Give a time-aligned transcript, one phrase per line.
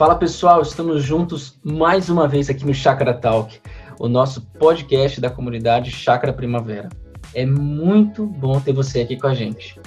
[0.00, 3.60] Fala pessoal, estamos juntos mais uma vez aqui no Chakra Talk,
[3.98, 6.88] o nosso podcast da comunidade Chakra Primavera.
[7.34, 9.78] É muito bom ter você aqui com a gente.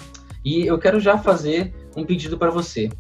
[0.46, 2.92] E eu quero já fazer um pedido para você.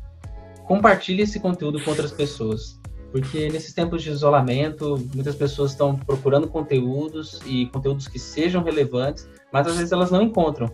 [0.65, 2.81] Compartilhe esse conteúdo com outras pessoas,
[3.11, 9.29] porque nesses tempos de isolamento, muitas pessoas estão procurando conteúdos e conteúdos que sejam relevantes,
[9.51, 10.67] mas às vezes elas não encontram.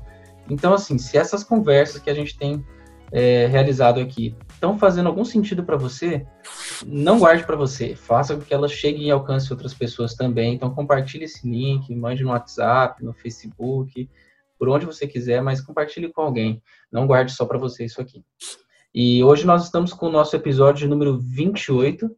[0.50, 2.64] Então, assim, se essas conversas que a gente tem
[3.12, 6.28] é, realizado aqui estão fazendo algum sentido para você,
[6.86, 10.54] não guarde para você, faça com que elas cheguem e alcance outras pessoas também.
[10.54, 14.10] Então compartilhe esse link, mande no WhatsApp, no Facebook,
[14.60, 16.62] por onde você quiser, mas compartilhe com alguém.
[16.92, 18.22] Não guarde só para você isso aqui.
[18.94, 22.12] E hoje nós estamos com o nosso episódio número 28.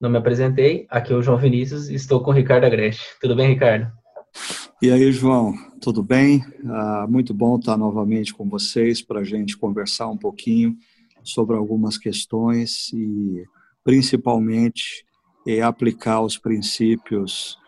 [0.00, 3.04] Não me apresentei, aqui é o João Vinícius e estou com o Ricardo Agreste.
[3.20, 3.92] Tudo bem, Ricardo?
[4.80, 6.42] E aí, João, tudo bem?
[6.64, 10.74] Ah, muito bom estar novamente com vocês para a gente conversar um pouquinho
[11.22, 13.44] sobre algumas questões e,
[13.84, 15.04] principalmente,
[15.46, 17.58] é aplicar os princípios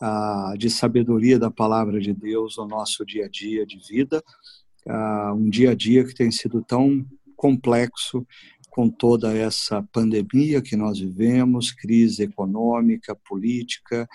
[0.00, 4.22] ah, de sabedoria da palavra de Deus no nosso dia a dia de vida.
[4.88, 7.04] Ah, um dia a dia que tem sido tão
[7.36, 8.26] complexo
[8.70, 14.06] com toda essa pandemia que nós vivemos, crise econômica, política,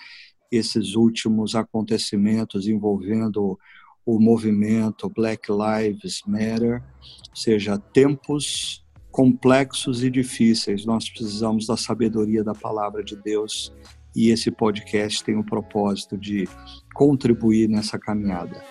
[0.50, 3.58] esses últimos acontecimentos envolvendo
[4.04, 6.82] o movimento Black Lives Matter,
[7.30, 8.81] ou seja, tempos
[9.12, 10.86] complexos e difíceis.
[10.86, 13.72] Nós precisamos da sabedoria da palavra de Deus
[14.16, 16.48] e esse podcast tem o propósito de
[16.94, 18.62] contribuir nessa caminhada.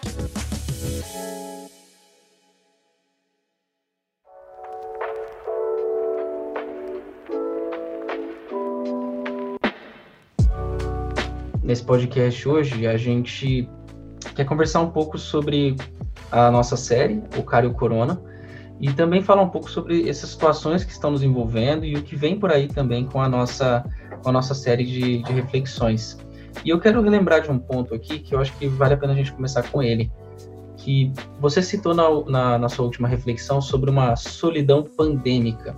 [11.64, 13.70] Nesse podcast hoje, a gente
[14.36, 15.76] quer conversar um pouco sobre
[16.32, 18.31] a nossa série, O Cara e o Corona,
[18.82, 22.16] e também falar um pouco sobre essas situações que estão nos envolvendo e o que
[22.16, 23.86] vem por aí também com a nossa,
[24.24, 26.18] com a nossa série de, de reflexões.
[26.66, 29.14] E eu quero relembrar de um ponto aqui que eu acho que vale a pena
[29.14, 30.12] a gente começar com ele,
[30.78, 35.76] que você citou na, na, na sua última reflexão sobre uma solidão pandêmica,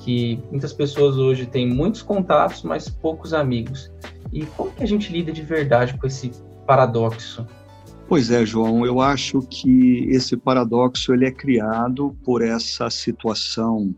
[0.00, 3.90] que muitas pessoas hoje têm muitos contatos, mas poucos amigos.
[4.30, 6.30] E como que a gente lida de verdade com esse
[6.66, 7.46] paradoxo?
[8.06, 13.94] Pois é, João, eu acho que esse paradoxo ele é criado por essa situação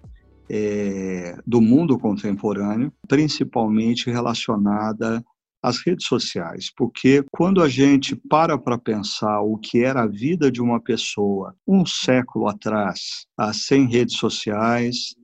[0.48, 5.24] é, do mundo contemporâneo, principalmente relacionada
[5.60, 10.52] às redes sociais, porque quando a gente para para pensar o que era a vida
[10.52, 15.16] de uma pessoa um século atrás, sem redes sociais,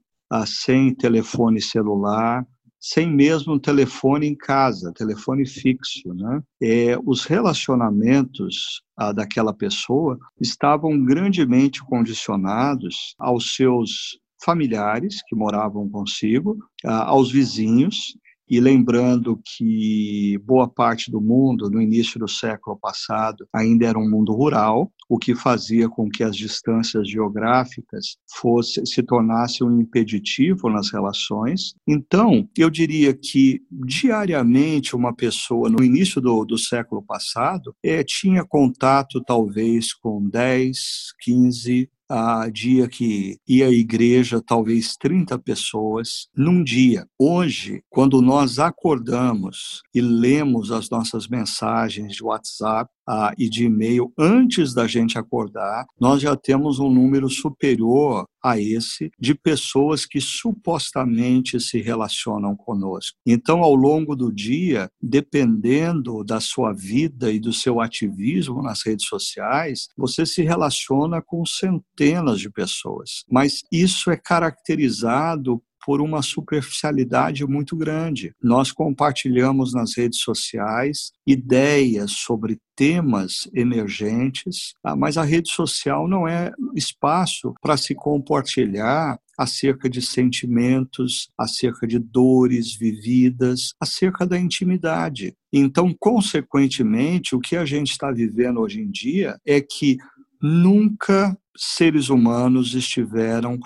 [0.44, 2.44] sem telefone celular,
[2.82, 6.12] sem mesmo telefone em casa, telefone fixo.
[6.12, 6.43] Né?
[6.60, 16.59] É, os relacionamentos ah, daquela pessoa estavam grandemente condicionados aos seus familiares que moravam consigo,
[16.84, 18.16] ah, aos vizinhos
[18.52, 24.06] e lembrando que boa parte do mundo, no início do século passado, ainda era um
[24.06, 30.68] mundo rural, o que fazia com que as distâncias geográficas fosse, se tornassem um impeditivo
[30.68, 31.74] nas relações.
[31.88, 38.44] Então, eu diria que diariamente uma pessoa, no início do, do século passado, é, tinha
[38.44, 40.78] contato talvez com 10,
[41.22, 47.06] 15, a dia que ia à igreja talvez 30 pessoas num dia.
[47.18, 54.12] Hoje, quando nós acordamos e lemos as nossas mensagens de WhatsApp, ah, e de e-mail
[54.18, 60.20] antes da gente acordar, nós já temos um número superior a esse de pessoas que
[60.20, 63.16] supostamente se relacionam conosco.
[63.26, 69.06] Então, ao longo do dia, dependendo da sua vida e do seu ativismo nas redes
[69.06, 73.24] sociais, você se relaciona com centenas de pessoas.
[73.30, 78.34] Mas isso é caracterizado por uma superficialidade muito grande.
[78.43, 86.27] Nós compartilhamos nas redes sociais ideias sobre temas emergentes, ah, mas a rede social não
[86.27, 95.34] é espaço para se compartilhar acerca de sentimentos, acerca de dores vividas, acerca da intimidade.
[95.53, 99.97] Então, consequentemente, o que a gente está vivendo hoje em dia é que
[100.41, 103.59] nunca seres humanos estiveram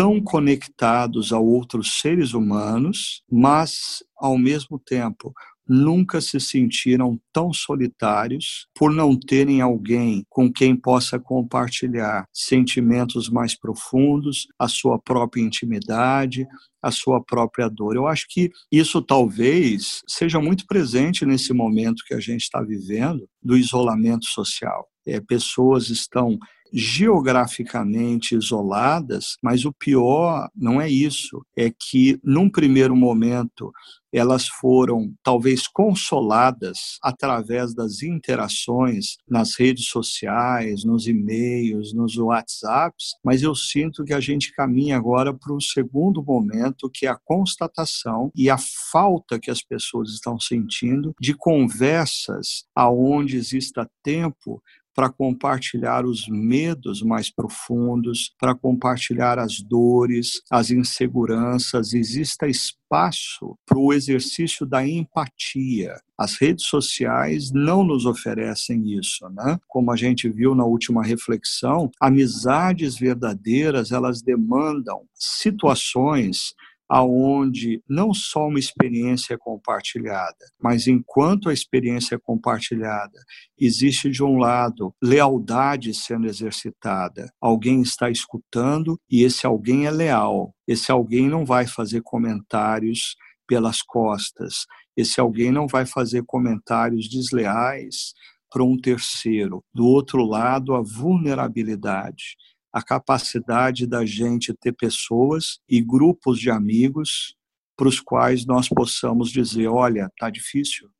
[0.00, 5.30] tão conectados a outros seres humanos, mas, ao mesmo tempo,
[5.68, 13.54] nunca se sentiram tão solitários por não terem alguém com quem possa compartilhar sentimentos mais
[13.54, 16.46] profundos, a sua própria intimidade,
[16.82, 17.94] a sua própria dor.
[17.94, 23.28] Eu acho que isso talvez seja muito presente nesse momento que a gente está vivendo
[23.42, 24.88] do isolamento social.
[25.10, 26.38] É, pessoas estão
[26.72, 33.72] geograficamente isoladas, mas o pior não é isso, é que num primeiro momento
[34.12, 43.40] elas foram talvez consoladas através das interações nas redes sociais, nos e-mails, nos WhatsApps, mas
[43.42, 48.32] eu sinto que a gente caminha agora para um segundo momento, que é a constatação
[48.34, 48.58] e a
[48.90, 54.60] falta que as pessoas estão sentindo de conversas aonde exista tempo
[54.94, 61.94] para compartilhar os medos mais profundos, para compartilhar as dores, as inseguranças.
[61.94, 65.94] Exista espaço para o exercício da empatia.
[66.18, 69.58] As redes sociais não nos oferecem isso, né?
[69.68, 76.54] Como a gente viu na última reflexão, amizades verdadeiras, elas demandam situações
[76.90, 83.16] aonde não só uma experiência é compartilhada, mas enquanto a experiência é compartilhada,
[83.56, 87.32] existe de um lado lealdade sendo exercitada.
[87.40, 90.52] Alguém está escutando e esse alguém é leal.
[90.66, 93.14] Esse alguém não vai fazer comentários
[93.46, 94.66] pelas costas.
[94.96, 98.14] Esse alguém não vai fazer comentários desleais
[98.50, 99.62] para um terceiro.
[99.72, 102.34] Do outro lado, a vulnerabilidade
[102.72, 107.36] a capacidade da gente ter pessoas e grupos de amigos
[107.76, 110.90] para os quais nós possamos dizer: olha, tá difícil,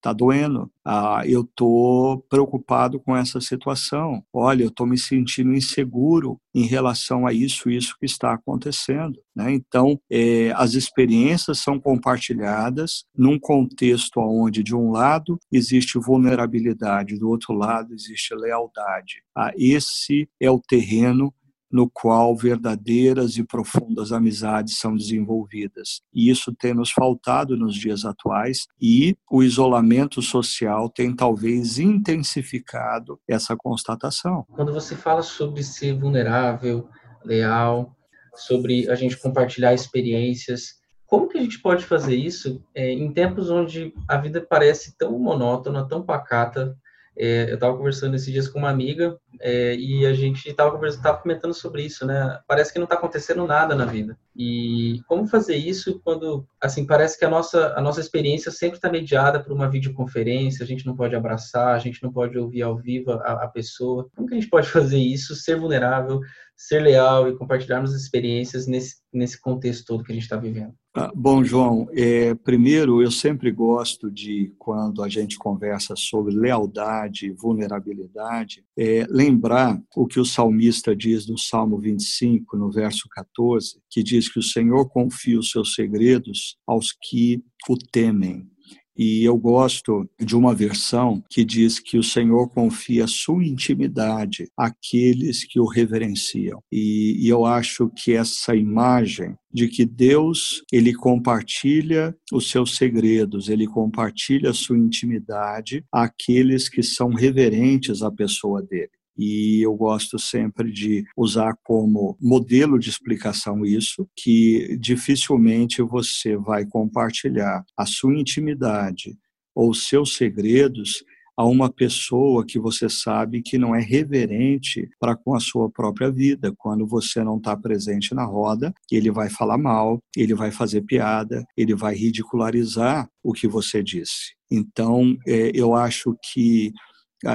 [0.00, 6.40] está doendo, ah, eu estou preocupado com essa situação, olha, eu estou me sentindo inseguro
[6.54, 9.20] em relação a isso, isso que está acontecendo.
[9.36, 9.52] Né?
[9.52, 17.28] Então, é, as experiências são compartilhadas num contexto onde, de um lado, existe vulnerabilidade, do
[17.28, 19.22] outro lado, existe lealdade.
[19.36, 21.32] Ah, esse é o terreno
[21.70, 26.02] no qual verdadeiras e profundas amizades são desenvolvidas.
[26.12, 33.20] E isso tem nos faltado nos dias atuais e o isolamento social tem talvez intensificado
[33.28, 34.44] essa constatação.
[34.50, 36.88] Quando você fala sobre ser vulnerável,
[37.24, 37.94] leal,
[38.34, 43.50] sobre a gente compartilhar experiências, como que a gente pode fazer isso é, em tempos
[43.50, 46.76] onde a vida parece tão monótona, tão pacata,
[47.22, 51.52] é, eu estava conversando esses dias com uma amiga é, e a gente estava comentando
[51.52, 52.40] sobre isso, né?
[52.48, 54.18] Parece que não está acontecendo nada na vida.
[54.34, 58.90] E como fazer isso quando, assim, parece que a nossa, a nossa experiência sempre está
[58.90, 62.78] mediada por uma videoconferência, a gente não pode abraçar, a gente não pode ouvir ao
[62.78, 64.08] vivo a, a pessoa.
[64.16, 66.20] Como que a gente pode fazer isso, ser vulnerável,
[66.56, 70.74] ser leal e compartilharmos experiências nesse, nesse contexto todo que a gente está vivendo?
[70.92, 77.26] Ah, bom, João, é, primeiro eu sempre gosto de, quando a gente conversa sobre lealdade
[77.26, 83.80] e vulnerabilidade, é, lembrar o que o salmista diz no Salmo 25, no verso 14,
[83.88, 88.50] que diz que o Senhor confia os seus segredos aos que o temem.
[88.96, 95.44] E eu gosto de uma versão que diz que o Senhor confia sua intimidade àqueles
[95.44, 96.60] que o reverenciam.
[96.70, 103.48] E, e, eu acho que essa imagem de que Deus ele compartilha os seus segredos,
[103.48, 110.18] ele compartilha a sua intimidade àqueles que são reverentes à pessoa dele e eu gosto
[110.18, 118.18] sempre de usar como modelo de explicação isso, que dificilmente você vai compartilhar a sua
[118.18, 119.16] intimidade
[119.54, 121.04] ou seus segredos
[121.40, 126.10] a uma pessoa que você sabe que não é reverente para com a sua própria
[126.10, 126.52] vida.
[126.58, 131.42] Quando você não está presente na roda, ele vai falar mal, ele vai fazer piada,
[131.56, 134.34] ele vai ridicularizar o que você disse.
[134.50, 136.74] Então, é, eu acho que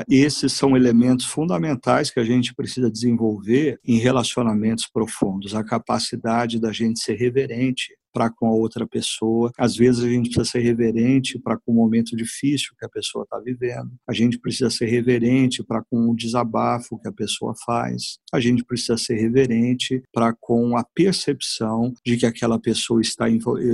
[0.10, 6.72] esses são elementos fundamentais que a gente precisa desenvolver em relacionamentos profundos, a capacidade da
[6.72, 9.52] gente ser reverente, para com a outra pessoa.
[9.58, 13.24] Às vezes a gente precisa ser reverente para com o momento difícil que a pessoa
[13.26, 13.92] está vivendo.
[14.08, 18.18] A gente precisa ser reverente para com o desabafo que a pessoa faz.
[18.34, 23.26] A gente precisa ser reverente para com a percepção de que aquela pessoa está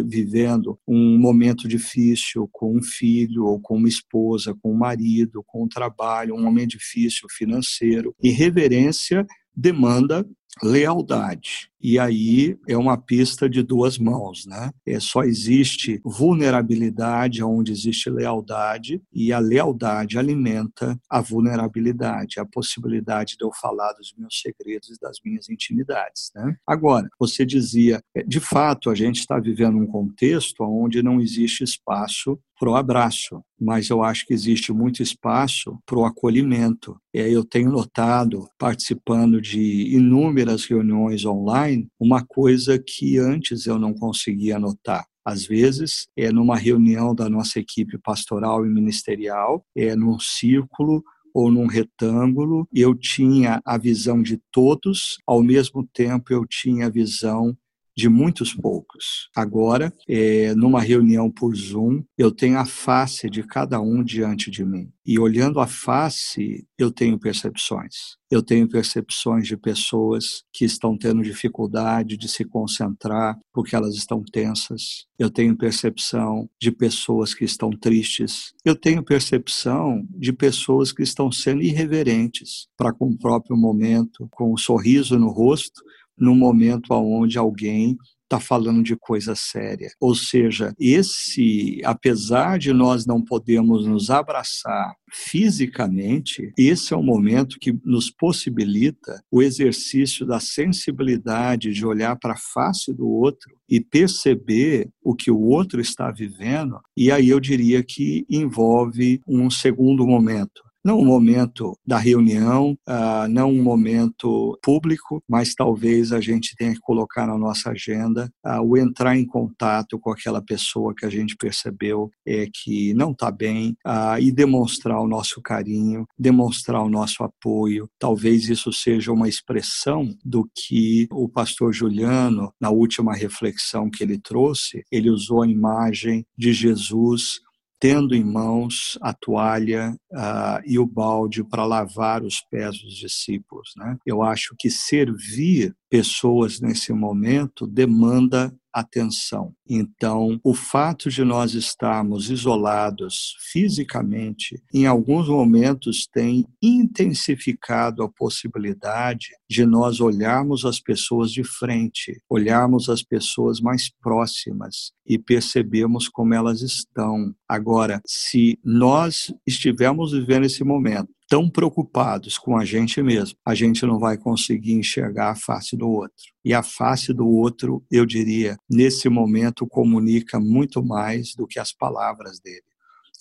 [0.08, 5.66] vivendo um momento difícil com um filho ou com uma esposa, com um marido, com
[5.66, 8.16] um trabalho, um momento difícil financeiro.
[8.24, 9.24] E reverência
[9.56, 10.26] demanda
[10.64, 11.71] lealdade.
[11.82, 14.72] E aí é uma pista de duas mãos, né?
[14.86, 23.36] É, só existe vulnerabilidade onde existe lealdade, e a lealdade alimenta a vulnerabilidade, a possibilidade
[23.38, 26.32] de eu falar dos meus segredos e das minhas intimidades.
[26.36, 26.56] Né?
[26.66, 31.64] Agora, você dizia, é, de fato, a gente está vivendo um contexto onde não existe
[31.64, 36.96] espaço para o abraço, mas eu acho que existe muito espaço para o acolhimento.
[37.16, 43.80] Aí eu tenho notado, participando de inúmeras reuniões online, online uma coisa que antes eu
[43.80, 45.06] não conseguia notar.
[45.24, 51.50] Às vezes, é numa reunião da nossa equipe pastoral e ministerial, é num círculo ou
[51.50, 57.56] num retângulo, eu tinha a visão de todos, ao mesmo tempo eu tinha a visão
[57.96, 59.30] de muitos poucos.
[59.36, 64.64] Agora, é, numa reunião por Zoom, eu tenho a face de cada um diante de
[64.66, 64.92] mim.
[65.06, 68.16] E olhando a face, eu tenho percepções.
[68.30, 74.24] Eu tenho percepções de pessoas que estão tendo dificuldade de se concentrar porque elas estão
[74.24, 75.06] tensas.
[75.18, 78.54] Eu tenho percepção de pessoas que estão tristes.
[78.64, 84.52] Eu tenho percepção de pessoas que estão sendo irreverentes para com o próprio momento, com
[84.52, 85.82] o um sorriso no rosto,
[86.22, 87.98] no momento onde alguém
[88.32, 89.90] está falando de coisa séria.
[90.00, 97.58] Ou seja, esse, apesar de nós não podermos nos abraçar fisicamente, esse é o momento
[97.60, 103.82] que nos possibilita o exercício da sensibilidade de olhar para a face do outro e
[103.82, 106.80] perceber o que o outro está vivendo.
[106.96, 113.28] E aí eu diria que envolve um segundo momento não um momento da reunião, uh,
[113.30, 118.62] não um momento público, mas talvez a gente tenha que colocar na nossa agenda uh,
[118.62, 123.30] o entrar em contato com aquela pessoa que a gente percebeu é, que não está
[123.32, 127.88] bem uh, e demonstrar o nosso carinho, demonstrar o nosso apoio.
[128.00, 134.20] Talvez isso seja uma expressão do que o pastor Juliano, na última reflexão que ele
[134.20, 137.40] trouxe, ele usou a imagem de Jesus
[137.82, 143.74] tendo em mãos a toalha uh, e o balde para lavar os pés dos discípulos.
[143.78, 143.98] Né?
[144.06, 149.54] Eu acho que servir pessoas nesse momento demanda atenção.
[149.70, 159.28] Então, o fato de nós estarmos isolados fisicamente, em alguns momentos tem intensificado a possibilidade
[159.50, 166.34] de nós olharmos as pessoas de frente, olharmos as pessoas mais próximas e percebermos como
[166.34, 167.36] elas estão.
[167.48, 173.86] Agora, se nós estivermos vivendo esse momento tão preocupados com a gente mesmo, a gente
[173.86, 176.18] não vai conseguir enxergar a face do outro.
[176.44, 181.72] E a face do outro, eu diria, nesse momento comunica muito mais do que as
[181.72, 182.64] palavras dele.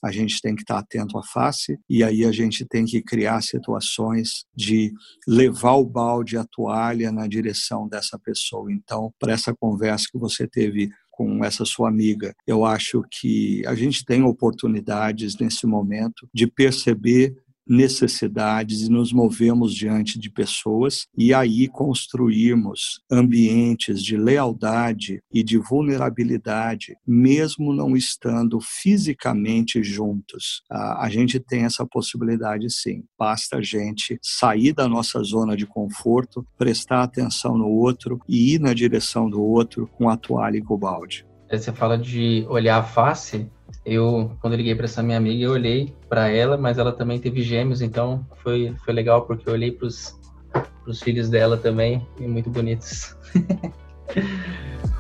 [0.03, 3.43] A gente tem que estar atento à face e aí a gente tem que criar
[3.43, 4.93] situações de
[5.29, 8.73] levar o balde, a toalha na direção dessa pessoa.
[8.73, 10.91] Então, para essa conversa que você teve
[11.21, 12.35] com essa sua amiga.
[12.47, 17.37] Eu acho que a gente tem oportunidades nesse momento de perceber
[17.67, 25.59] necessidades e nos movemos diante de pessoas e aí construímos ambientes de lealdade e de
[25.59, 30.63] vulnerabilidade, mesmo não estando fisicamente juntos.
[30.71, 33.05] A gente tem essa possibilidade sim.
[33.19, 38.61] Basta a gente sair da nossa zona de conforto, prestar atenção no outro e ir
[38.61, 41.27] na direção do outro com a toalha e com o balde.
[41.51, 43.51] Você fala de olhar a face,
[43.85, 47.43] eu, quando liguei para essa minha amiga, eu olhei para ela, mas ela também teve
[47.43, 52.51] gêmeos, então foi, foi legal porque eu olhei para os filhos dela também, e muito
[52.51, 53.17] bonitos.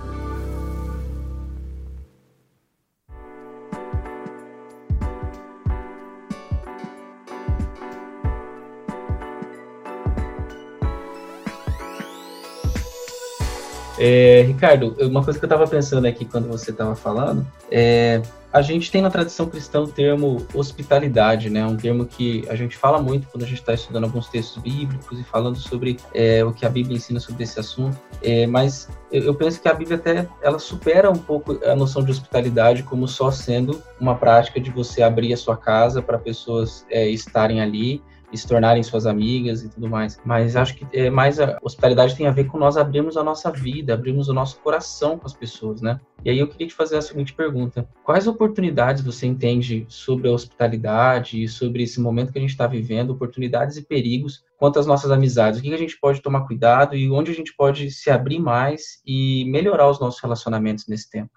[14.03, 18.63] É, Ricardo, uma coisa que eu estava pensando aqui quando você estava falando é a
[18.63, 21.65] gente tem na tradição cristã o termo hospitalidade, né?
[21.65, 25.21] Um termo que a gente fala muito quando a gente está estudando alguns textos bíblicos
[25.21, 27.97] e falando sobre é, o que a Bíblia ensina sobre esse assunto.
[28.23, 32.03] É, mas eu, eu, penso que a Bíblia até ela supera um pouco a noção
[32.03, 36.85] de hospitalidade como só sendo uma prática de você abrir a sua casa para pessoas
[36.91, 40.21] é, estarem ali e se tornarem suas amigas e tudo mais.
[40.25, 43.51] Mas acho que é mais a hospitalidade tem a ver com nós abrirmos a nossa
[43.51, 46.01] vida, abrirmos o nosso coração com as pessoas, né?
[46.25, 50.33] E aí eu queria te fazer a seguinte pergunta: quais oportunidades você entende sobre a
[50.33, 54.87] hospitalidade e sobre esse momento que a gente está vivendo, oportunidades e perigos quanto às
[54.87, 55.61] nossas amizades?
[55.61, 59.01] O que a gente pode tomar cuidado e onde a gente pode se abrir mais
[59.07, 61.31] e melhorar os nossos relacionamentos nesse tempo?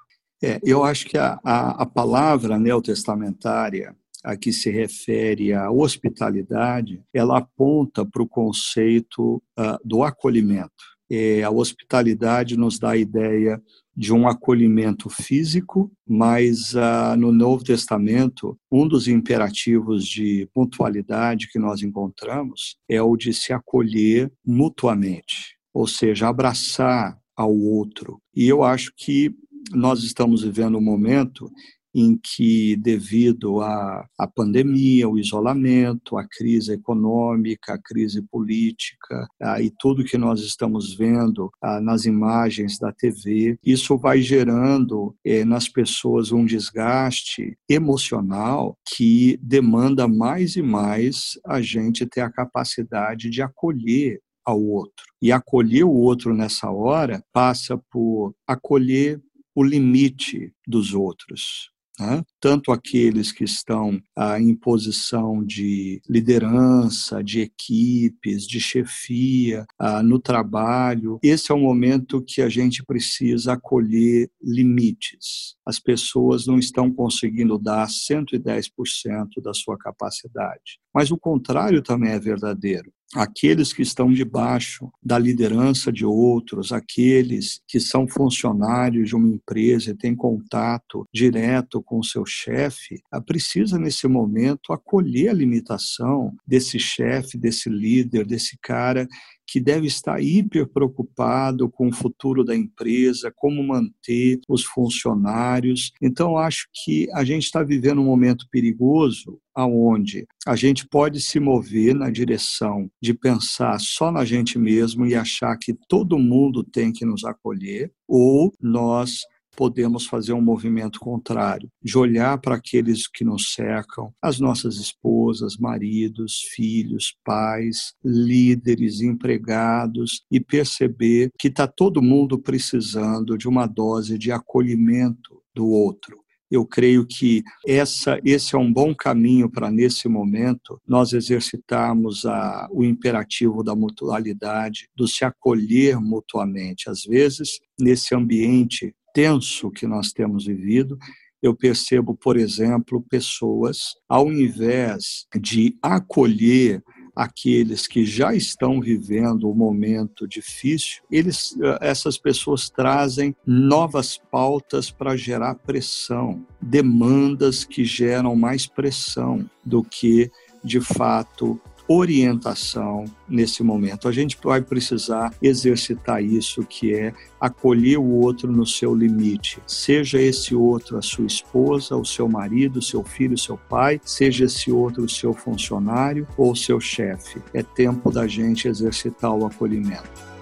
[0.43, 7.01] É, eu acho que a, a, a palavra neotestamentária a que se refere à hospitalidade,
[7.13, 10.71] ela aponta para o conceito uh, do acolhimento.
[11.11, 13.61] É, a hospitalidade nos dá a ideia
[13.95, 21.59] de um acolhimento físico, mas uh, no Novo Testamento, um dos imperativos de pontualidade que
[21.59, 28.19] nós encontramos é o de se acolher mutuamente, ou seja, abraçar ao outro.
[28.35, 29.35] E eu acho que
[29.71, 31.49] nós estamos vivendo um momento
[31.93, 39.61] em que, devido à, à pandemia, o isolamento, a crise econômica, a crise política ah,
[39.61, 45.45] e tudo que nós estamos vendo ah, nas imagens da TV, isso vai gerando eh,
[45.45, 53.29] nas pessoas um desgaste emocional que demanda mais e mais a gente ter a capacidade
[53.29, 55.05] de acolher ao outro.
[55.21, 59.21] E acolher o outro nessa hora passa por acolher
[59.55, 61.72] o limite dos outros.
[61.99, 62.23] Né?
[62.39, 70.19] Tanto aqueles que estão ah, em posição de liderança, de equipes, de chefia, ah, no
[70.19, 71.19] trabalho.
[71.21, 75.55] Esse é o momento que a gente precisa acolher limites.
[75.65, 80.79] As pessoas não estão conseguindo dar 110% da sua capacidade.
[80.93, 87.61] Mas o contrário também é verdadeiro aqueles que estão debaixo da liderança de outros, aqueles
[87.67, 93.77] que são funcionários de uma empresa e têm contato direto com o seu chefe, precisa
[93.77, 99.07] nesse momento acolher a limitação desse chefe, desse líder, desse cara
[99.53, 105.91] que deve estar hiper preocupado com o futuro da empresa, como manter os funcionários.
[106.01, 111.39] Então, acho que a gente está vivendo um momento perigoso aonde a gente pode se
[111.39, 116.91] mover na direção de pensar só na gente mesmo e achar que todo mundo tem
[116.91, 119.19] que nos acolher, ou nós
[119.55, 125.57] podemos fazer um movimento contrário, de olhar para aqueles que nos cercam, as nossas esposas,
[125.57, 134.17] maridos, filhos, pais, líderes, empregados, e perceber que está todo mundo precisando de uma dose
[134.17, 136.23] de acolhimento do outro.
[136.53, 142.67] Eu creio que essa, esse é um bom caminho para, nesse momento, nós exercitarmos a,
[142.71, 146.91] o imperativo da mutualidade, do se acolher mutuamente.
[146.91, 150.97] Às vezes, nesse ambiente tenso que nós temos vivido,
[151.41, 156.81] eu percebo, por exemplo, pessoas, ao invés de acolher
[157.15, 164.89] aqueles que já estão vivendo um momento difícil, eles, eh, essas pessoas trazem novas pautas
[164.89, 170.31] para gerar pressão, demandas que geram mais pressão do que,
[170.63, 174.07] de fato, orientação nesse momento.
[174.07, 179.59] A gente vai precisar exercitar isso, que é acolher o outro no seu limite.
[179.67, 183.99] Seja esse outro a sua esposa, o seu marido, o seu filho, o seu pai,
[184.03, 187.41] seja esse outro o seu funcionário ou o seu chefe.
[187.53, 190.32] É tempo da gente exercitar o acolhimento.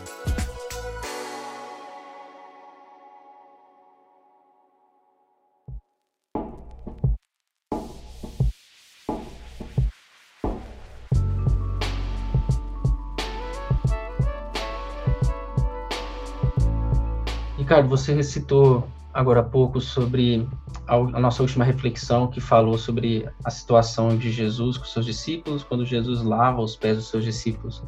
[17.82, 20.48] Ricardo, você recitou agora há pouco sobre
[20.88, 25.64] a, a, nossa última reflexão que falou sobre a situação de Jesus com seus discípulos,
[25.64, 27.84] quando Jesus lava os pés dos seus discípulos.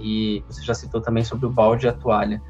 [0.00, 2.42] E você já citou também sobre o balde e a toalha.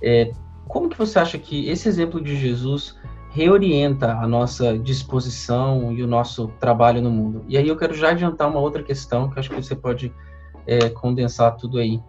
[0.00, 0.30] É,
[0.68, 2.96] como que você acha que esse exemplo de Jesus
[3.30, 7.44] reorienta a nossa disposição e o nosso trabalho no mundo?
[7.48, 10.12] E aí eu quero já adiantar uma outra questão que acho que você pode
[10.66, 12.00] é, condensar tudo aí.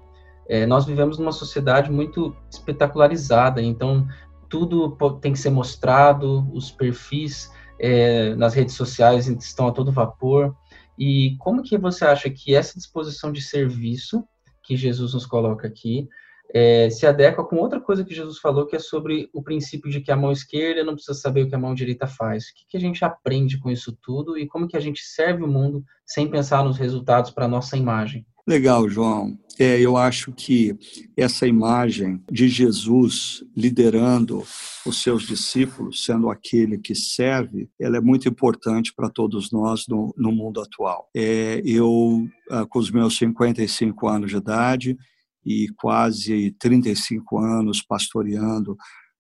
[0.48, 4.08] É, nós vivemos numa sociedade muito espetacularizada, então
[4.50, 10.56] tudo tem que ser mostrado, os perfis é, nas redes sociais estão a todo vapor.
[10.98, 14.24] E como que você acha que essa disposição de serviço
[14.64, 16.08] que Jesus nos coloca aqui
[16.54, 20.00] é, se adequa com outra coisa que Jesus falou, que é sobre o princípio de
[20.00, 22.46] que a mão esquerda não precisa saber o que a mão direita faz.
[22.46, 25.44] O que, que a gente aprende com isso tudo e como que a gente serve
[25.44, 28.26] o mundo sem pensar nos resultados para a nossa imagem?
[28.48, 29.36] Legal, João.
[29.58, 30.78] É, eu acho que
[31.18, 34.44] essa imagem de Jesus liderando
[34.86, 40.14] os seus discípulos, sendo aquele que serve, ela é muito importante para todos nós no,
[40.16, 41.10] no mundo atual.
[41.16, 44.98] É, eu, ah, com os meus 55 anos de idade
[45.44, 48.78] e quase 35 anos pastoreando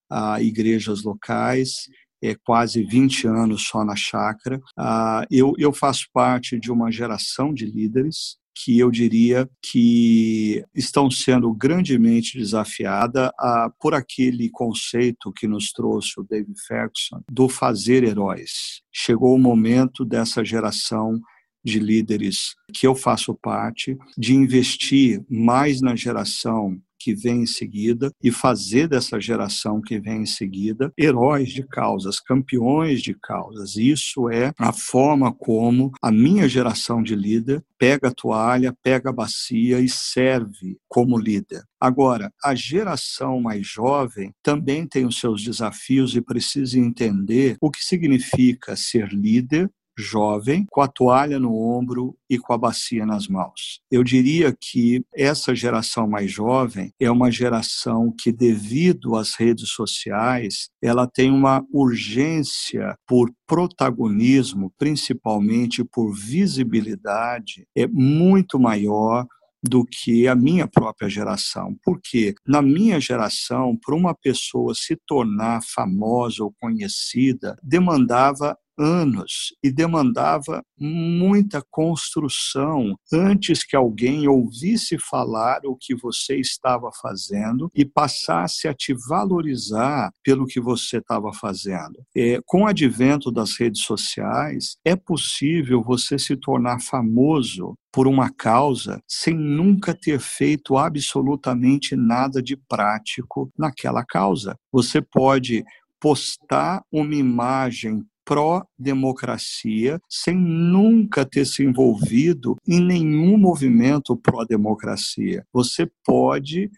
[0.08, 1.90] a igrejas locais,
[2.22, 4.62] é, quase 20 anos só na chácara.
[4.78, 11.12] Ah, eu, eu faço parte de uma geração de líderes que eu diria que estão
[11.12, 18.04] sendo grandemente desafiada a, por aquele conceito que nos trouxe o David Ferguson do fazer
[18.04, 18.82] heróis.
[18.92, 21.20] Chegou o momento dessa geração
[21.64, 28.12] de líderes que eu faço parte de investir mais na geração que vem em seguida
[28.24, 33.76] e fazer dessa geração que vem em seguida heróis de causas, campeões de causas.
[33.76, 39.14] Isso é a forma como a minha geração de líder pega a toalha, pega a
[39.14, 41.62] bacia e serve como líder.
[41.80, 47.86] Agora, a geração mais jovem também tem os seus desafios e precisa entender o que
[47.86, 53.80] significa ser líder jovem, com a toalha no ombro e com a bacia nas mãos.
[53.92, 60.70] Eu diria que essa geração mais jovem é uma geração que, devido às redes sociais,
[60.82, 69.26] ela tem uma urgência por protagonismo, principalmente por visibilidade, é muito maior
[69.68, 71.76] do que a minha própria geração.
[71.84, 79.72] Porque na minha geração, para uma pessoa se tornar famosa ou conhecida, demandava anos e
[79.72, 88.68] demandava muita construção antes que alguém ouvisse falar o que você estava fazendo e passasse
[88.68, 92.04] a te valorizar pelo que você estava fazendo.
[92.16, 98.30] É, com o advento das redes sociais, é possível você se tornar famoso por uma
[98.30, 104.58] causa sem nunca ter feito absolutamente nada de prático naquela causa.
[104.70, 105.64] Você pode
[106.00, 115.46] postar uma imagem pró-democracia, sem nunca ter se envolvido em nenhum movimento pró-democracia.
[115.54, 116.70] Você pode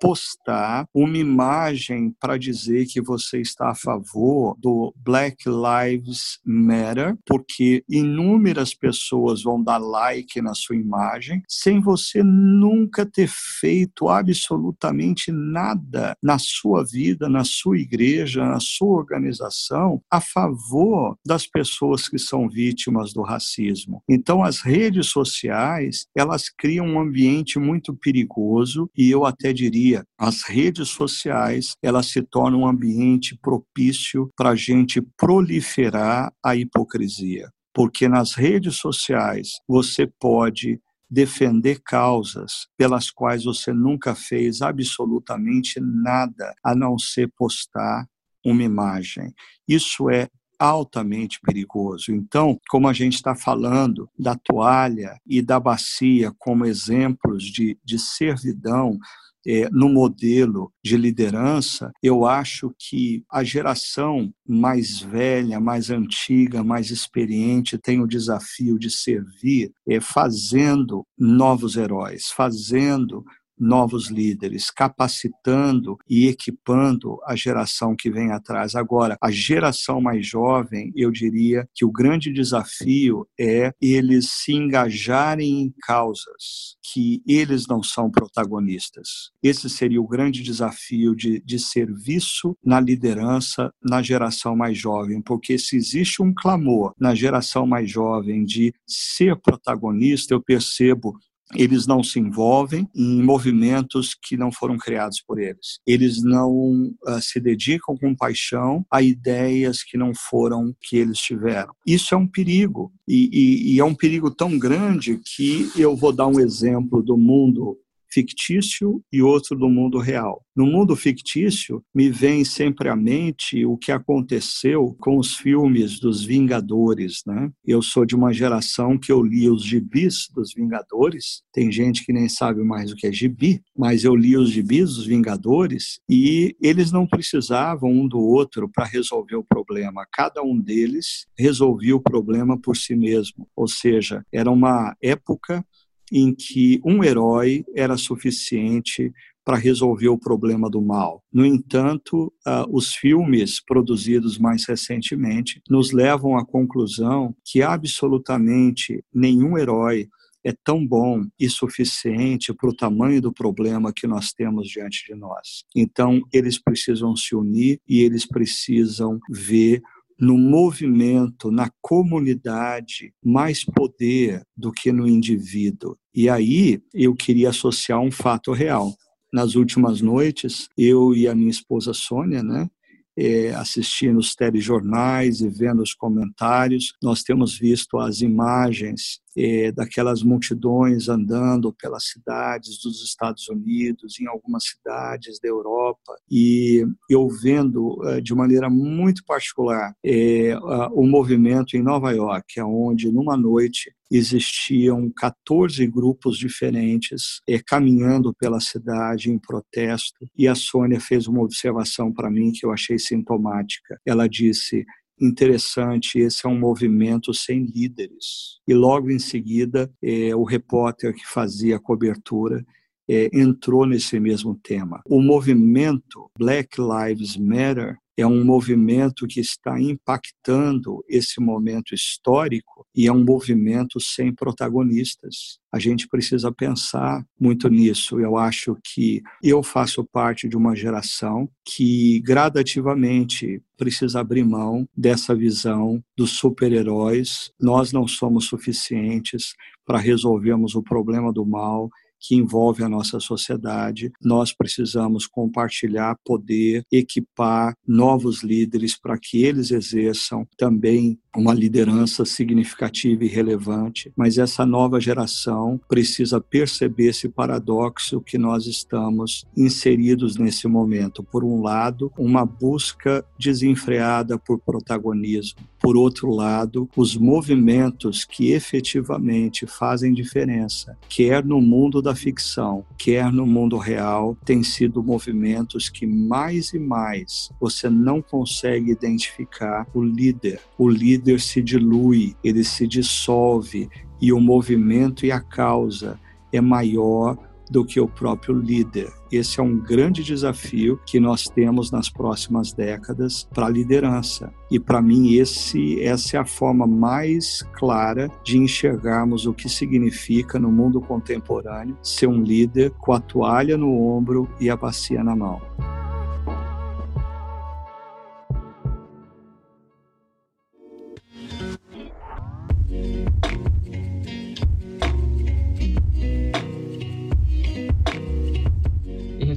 [0.00, 7.84] postar uma imagem para dizer que você está a favor do Black Lives Matter, porque
[7.88, 16.16] inúmeras pessoas vão dar like na sua imagem, sem você nunca ter feito absolutamente nada
[16.22, 22.48] na sua vida, na sua igreja, na sua organização a favor das pessoas que são
[22.48, 24.02] vítimas do racismo.
[24.08, 30.42] Então as redes sociais, elas criam um ambiente muito perigoso e eu até diria, as
[30.42, 37.50] redes sociais, elas se tornam um ambiente propício para a gente proliferar a hipocrisia.
[37.74, 46.54] Porque nas redes sociais você pode defender causas pelas quais você nunca fez absolutamente nada
[46.64, 48.06] a não ser postar
[48.44, 49.34] uma imagem.
[49.68, 50.28] Isso é
[50.60, 52.12] altamente perigoso.
[52.12, 57.98] Então, como a gente está falando da toalha e da bacia como exemplos de, de
[57.98, 58.98] servidão,
[59.46, 66.90] é, no modelo de liderança, eu acho que a geração mais velha, mais antiga, mais
[66.90, 73.24] experiente tem o desafio de servir é, fazendo novos heróis, fazendo
[73.60, 78.74] novos líderes, capacitando e equipando a geração que vem atrás.
[78.74, 85.62] Agora, a geração mais jovem, eu diria que o grande desafio é eles se engajarem
[85.62, 89.30] em causas que eles não são protagonistas.
[89.42, 95.58] Esse seria o grande desafio de, de serviço na liderança na geração mais jovem, porque
[95.58, 101.14] se existe um clamor na geração mais jovem de ser protagonista, eu percebo
[101.54, 105.80] eles não se envolvem em movimentos que não foram criados por eles.
[105.86, 111.74] Eles não uh, se dedicam com paixão a ideias que não foram que eles tiveram.
[111.86, 112.92] Isso é um perigo.
[113.08, 117.16] E, e, e é um perigo tão grande que eu vou dar um exemplo do
[117.16, 117.76] mundo
[118.12, 120.44] fictício e outro do mundo real.
[120.54, 126.24] No mundo fictício, me vem sempre à mente o que aconteceu com os filmes dos
[126.24, 127.22] Vingadores.
[127.26, 127.50] Né?
[127.64, 131.42] Eu sou de uma geração que eu li os gibis dos Vingadores.
[131.52, 134.96] Tem gente que nem sabe mais o que é gibi, mas eu li os gibis
[134.96, 140.06] dos Vingadores e eles não precisavam um do outro para resolver o problema.
[140.12, 143.48] Cada um deles resolvia o problema por si mesmo.
[143.56, 145.64] Ou seja, era uma época
[146.10, 149.12] em que um herói era suficiente
[149.44, 151.24] para resolver o problema do mal.
[151.32, 159.56] No entanto, uh, os filmes produzidos mais recentemente nos levam à conclusão que absolutamente nenhum
[159.56, 160.08] herói
[160.44, 165.14] é tão bom e suficiente para o tamanho do problema que nós temos diante de
[165.14, 165.64] nós.
[165.74, 169.82] Então, eles precisam se unir e eles precisam ver
[170.20, 175.96] no movimento, na comunidade, mais poder do que no indivíduo.
[176.14, 178.94] E aí eu queria associar um fato real.
[179.32, 182.68] Nas últimas noites, eu e a minha esposa Sônia, né,
[183.16, 190.22] é, assistindo os telejornais e vendo os comentários, nós temos visto as imagens é, daquelas
[190.22, 197.98] multidões andando pelas cidades dos Estados Unidos, em algumas cidades da Europa, e eu vendo
[198.08, 200.56] é, de maneira muito particular é,
[200.92, 208.60] o movimento em Nova York, onde numa noite existiam 14 grupos diferentes é, caminhando pela
[208.60, 214.00] cidade em protesto, e a Sônia fez uma observação para mim que eu achei sintomática.
[214.04, 214.84] Ela disse:
[215.20, 218.58] interessante, esse é um movimento sem líderes.
[218.66, 222.64] E logo em seguida, é, o repórter que fazia a cobertura
[223.10, 225.02] é, entrou nesse mesmo tema.
[225.04, 233.06] O movimento Black Lives Matter é um movimento que está impactando esse momento histórico e
[233.08, 235.58] é um movimento sem protagonistas.
[235.72, 238.20] A gente precisa pensar muito nisso.
[238.20, 245.34] Eu acho que eu faço parte de uma geração que gradativamente precisa abrir mão dessa
[245.34, 247.50] visão dos super-heróis.
[247.58, 249.54] Nós não somos suficientes
[249.86, 251.90] para resolvermos o problema do mal
[252.20, 254.12] que envolve a nossa sociedade.
[254.22, 263.24] Nós precisamos compartilhar poder, equipar novos líderes para que eles exerçam também uma liderança significativa
[263.24, 270.66] e relevante, mas essa nova geração precisa perceber esse paradoxo que nós estamos inseridos nesse
[270.66, 271.22] momento.
[271.22, 275.60] Por um lado, uma busca desenfreada por protagonismo.
[275.80, 283.32] Por outro lado, os movimentos que efetivamente fazem diferença, quer no mundo da ficção, quer
[283.32, 290.02] no mundo real, têm sido movimentos que mais e mais você não consegue identificar o
[290.02, 290.60] líder.
[290.76, 293.88] O líder líder se dilui, ele se dissolve
[294.20, 296.18] e o movimento e a causa
[296.52, 297.36] é maior
[297.70, 299.12] do que o próprio líder.
[299.30, 304.52] Esse é um grande desafio que nós temos nas próximas décadas para a liderança.
[304.68, 310.58] E para mim esse essa é a forma mais clara de enxergarmos o que significa
[310.58, 315.36] no mundo contemporâneo ser um líder com a toalha no ombro e a bacia na
[315.36, 315.60] mão.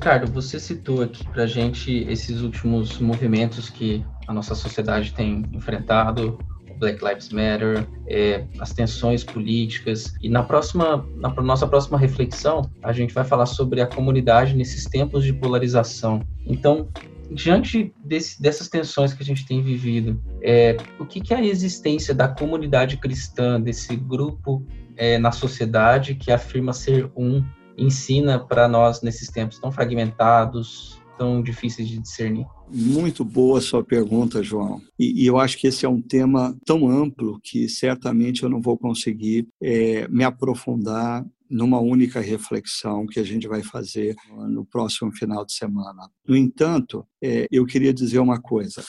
[0.03, 6.37] Ricardo, você citou aqui para gente esses últimos movimentos que a nossa sociedade tem enfrentado,
[6.77, 10.13] Black Lives Matter, é, as tensões políticas.
[10.21, 14.83] E na próxima, na nossa próxima reflexão, a gente vai falar sobre a comunidade nesses
[14.87, 16.21] tempos de polarização.
[16.45, 16.89] Então,
[17.31, 21.45] diante desse, dessas tensões que a gente tem vivido, é, o que, que é a
[21.45, 27.41] existência da comunidade cristã, desse grupo é, na sociedade que afirma ser um
[27.77, 32.45] ensina para nós nesses tempos tão fragmentados, tão difíceis de discernir?
[32.69, 34.81] Muito boa sua pergunta, João.
[34.97, 38.62] E, e, eu acho que esse é um tema tão amplo que certamente eu não
[38.62, 44.15] vou conseguir é, me aprofundar numa única reflexão que a gente vai fazer
[44.49, 46.09] no próximo final de semana.
[46.27, 48.83] No entanto, é, eu queria dizer uma coisa.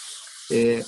[0.50, 0.82] É,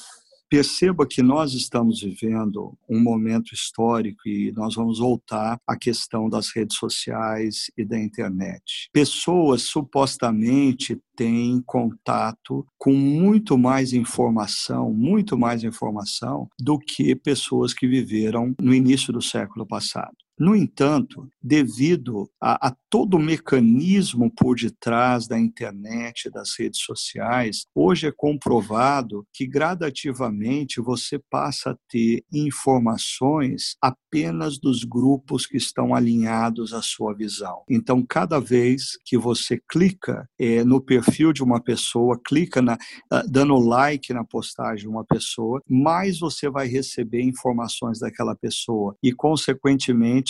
[0.49, 6.55] Perceba que nós estamos vivendo um momento histórico e nós vamos voltar à questão das
[6.55, 8.89] redes sociais e da internet.
[8.93, 17.89] Pessoas supostamente têm contato com muito mais informação, muito mais informação do que pessoas que
[17.89, 20.26] viveram no início do século passado.
[20.39, 27.65] No entanto, devido a, a, todo o mecanismo por detrás da internet, das redes sociais,
[27.75, 35.95] hoje é comprovado que gradativamente você passa a ter informações apenas dos grupos que estão
[35.95, 37.63] alinhados à sua visão.
[37.71, 43.31] Então, cada vez que você clica é, no perfil de uma pessoa, clica na, uh,
[43.31, 49.13] dando like na postagem de uma pessoa, mais você vai receber informações daquela pessoa e,
[49.13, 50.26] consequentemente,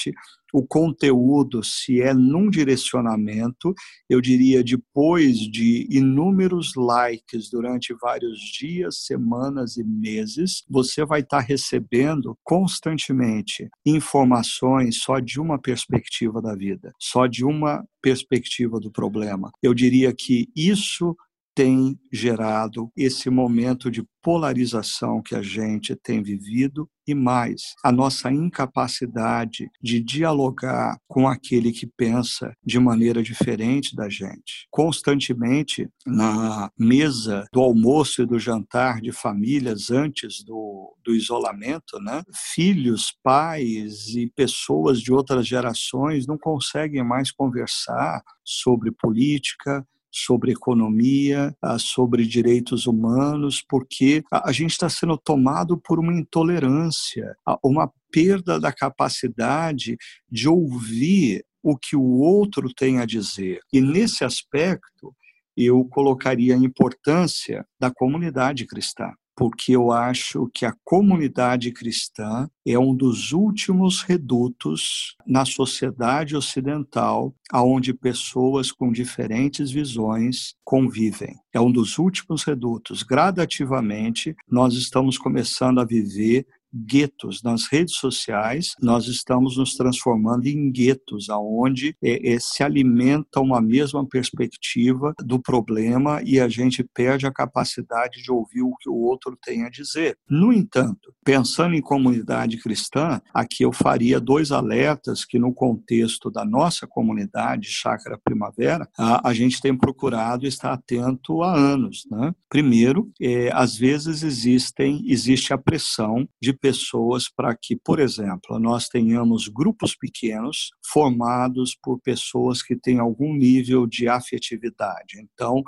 [0.53, 3.75] o conteúdo, se é num direcionamento,
[4.09, 11.41] eu diria depois de inúmeros likes durante vários dias, semanas e meses, você vai estar
[11.41, 19.51] recebendo constantemente informações só de uma perspectiva da vida, só de uma perspectiva do problema.
[19.63, 21.15] Eu diria que isso
[21.57, 28.31] tem gerado esse momento de polarização que a gente tem vivido e mais, a nossa
[28.31, 34.67] incapacidade de dialogar com aquele que pensa de maneira diferente da gente.
[34.71, 42.23] Constantemente, na mesa do almoço e do jantar de famílias antes do, do isolamento, né?
[42.53, 51.55] filhos, pais e pessoas de outras gerações não conseguem mais conversar sobre política, sobre economia,
[51.61, 58.59] ah, sobre direitos humanos, porque a gente está sendo tomado por uma intolerância, uma perda
[58.59, 59.97] da capacidade
[60.31, 63.61] de ouvir o que o outro tem a dizer.
[63.73, 65.15] E nesse aspecto,
[65.57, 72.79] eu colocaria a importância da comunidade cristã porque eu acho que a comunidade cristã é
[72.79, 81.37] um dos últimos redutos na sociedade ocidental aonde pessoas com diferentes visões convivem.
[81.53, 83.03] É um dos últimos redutos.
[83.03, 86.47] Gradativamente, nós estamos começando a viver
[86.85, 93.41] guetos nas redes sociais, nós estamos nos transformando em guetos, aonde é, é, se alimenta
[93.41, 98.89] uma mesma perspectiva do problema e a gente perde a capacidade de ouvir o que
[98.89, 100.17] o outro tem a dizer.
[100.29, 106.45] No entanto, pensando em comunidade cristã, aqui eu faria dois alertas que no contexto da
[106.45, 112.07] nossa comunidade Chácara Primavera, a, a gente tem procurado estar atento há anos.
[112.11, 112.35] Né?
[112.49, 118.89] Primeiro, é, às vezes existem, existe a pressão de pessoas para que, por exemplo, nós
[118.89, 125.21] tenhamos grupos pequenos formados por pessoas que têm algum nível de afetividade.
[125.21, 125.63] Então,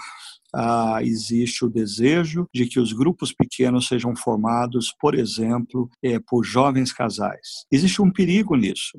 [0.52, 6.42] ah, existe o desejo de que os grupos pequenos sejam formados, por exemplo, é, por
[6.42, 7.64] jovens casais.
[7.70, 8.98] Existe um perigo nisso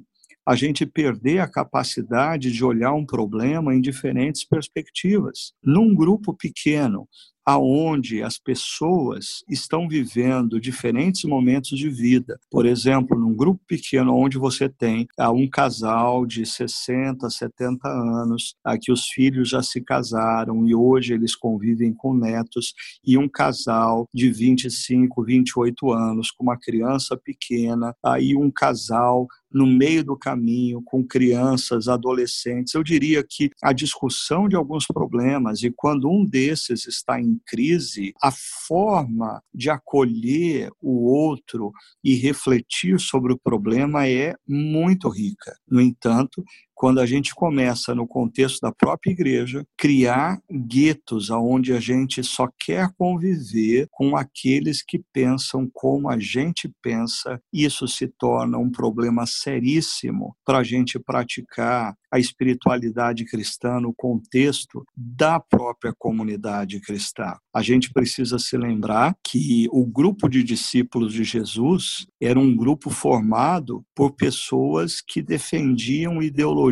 [0.50, 5.54] a gente perder a capacidade de olhar um problema em diferentes perspectivas.
[5.64, 7.08] Num grupo pequeno,
[7.50, 12.40] aonde as pessoas estão vivendo diferentes momentos de vida.
[12.52, 18.78] Por exemplo, num grupo pequeno onde você tem um casal de 60, 70 anos, ah,
[18.78, 24.08] que os filhos já se casaram e hoje eles convivem com netos, e um casal
[24.14, 30.82] de 25, 28 anos com uma criança pequena, aí um casal no meio do caminho
[30.84, 32.74] com crianças, adolescentes.
[32.74, 38.14] Eu diria que a discussão de alguns problemas e quando um desses está em crise,
[38.22, 41.72] a forma de acolher o outro
[42.04, 45.56] e refletir sobre o problema é muito rica.
[45.68, 46.44] No entanto,
[46.80, 52.48] quando a gente começa, no contexto da própria igreja, criar guetos onde a gente só
[52.58, 59.26] quer conviver com aqueles que pensam como a gente pensa, isso se torna um problema
[59.26, 67.36] seríssimo para a gente praticar a espiritualidade cristã no contexto da própria comunidade cristã.
[67.54, 72.90] A gente precisa se lembrar que o grupo de discípulos de Jesus era um grupo
[72.90, 76.69] formado por pessoas que defendiam ideologias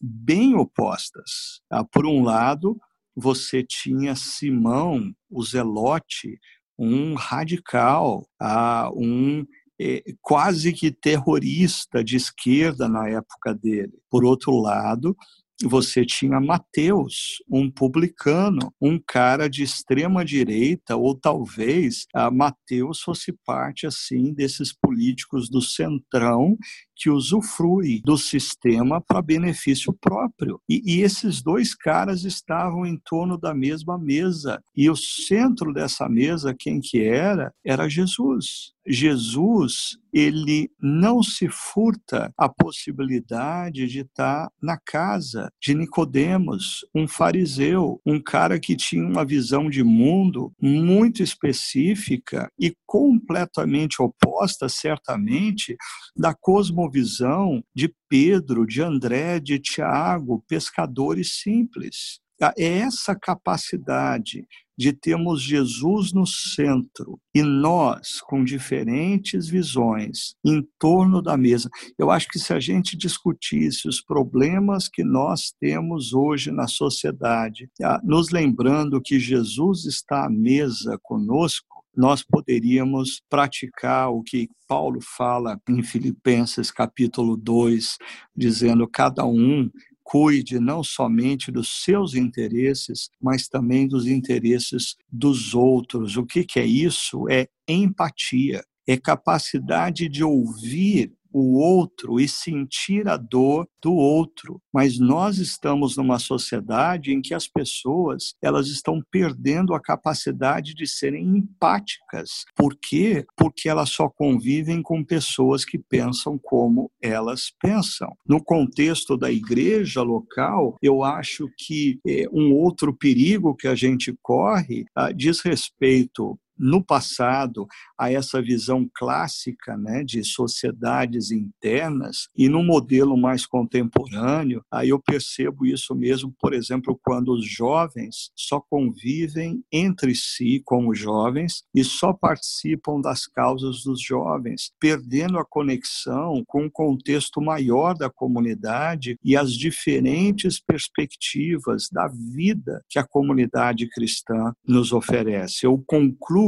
[0.00, 1.60] bem opostas.
[1.70, 2.78] Ah, por um lado,
[3.16, 6.38] você tinha Simão, o Zelote,
[6.78, 9.46] um radical, ah, um
[9.80, 13.92] é, quase que terrorista de esquerda na época dele.
[14.10, 15.16] Por outro lado,
[15.62, 23.32] você tinha Mateus, um publicano, um cara de extrema direita, ou talvez a Mateus fosse
[23.44, 26.56] parte assim desses políticos do centrão
[26.96, 30.60] que usufrui do sistema para benefício próprio.
[30.68, 34.60] E, e, esses dois caras estavam em torno da mesma mesa.
[34.76, 37.52] E o centro dessa mesa, quem que era?
[37.64, 38.74] Era Jesus.
[38.86, 47.98] Jesus, ele não se furta a possibilidade de estar na casa de Nicodemos, um fariseu,
[48.04, 55.76] um cara que tinha uma visão de mundo muito específica e completamente oposta, certamente,
[56.14, 62.20] da cosmovisão cosmovisão de Pedro, de André, de Tiago, pescadores simples.
[62.42, 64.44] Ah, é essa capacidade
[64.76, 71.70] de termos Jesus no centro e nós com diferentes visões em torno da mesa.
[71.96, 77.70] Eu acho que se a gente discutisse os problemas que nós temos hoje na sociedade,
[77.82, 85.00] ah, nos lembrando que Jesus está à mesa conosco, nós poderíamos praticar o que Paulo
[85.00, 87.98] fala em Filipenses capítulo 2,
[88.36, 89.70] dizendo cada um
[90.04, 96.16] cuide não somente dos seus interesses, mas também dos interesses dos outros.
[96.16, 97.28] O que, que é isso?
[97.28, 104.60] É empatia, é capacidade de ouvir o outro e sentir a dor do outro.
[104.72, 110.86] Mas nós estamos numa sociedade em que as pessoas, elas estão perdendo a capacidade de
[110.86, 112.44] serem empáticas.
[112.54, 113.26] Por quê?
[113.36, 118.14] Porque elas só convivem com pessoas que pensam como elas pensam.
[118.26, 124.14] No contexto da igreja local, eu acho que é, um outro perigo que a gente
[124.22, 127.66] corre ah, diz respeito no passado
[127.98, 135.00] a essa visão clássica né, de sociedades internas e no modelo mais contemporâneo, aí eu
[135.00, 141.84] percebo isso mesmo, por exemplo, quando os jovens só convivem entre si como jovens e
[141.84, 149.16] só participam das causas dos jovens, perdendo a conexão com o contexto maior da comunidade
[149.24, 155.66] e as diferentes perspectivas da vida que a comunidade cristã nos oferece.
[155.66, 156.43] Eu concluo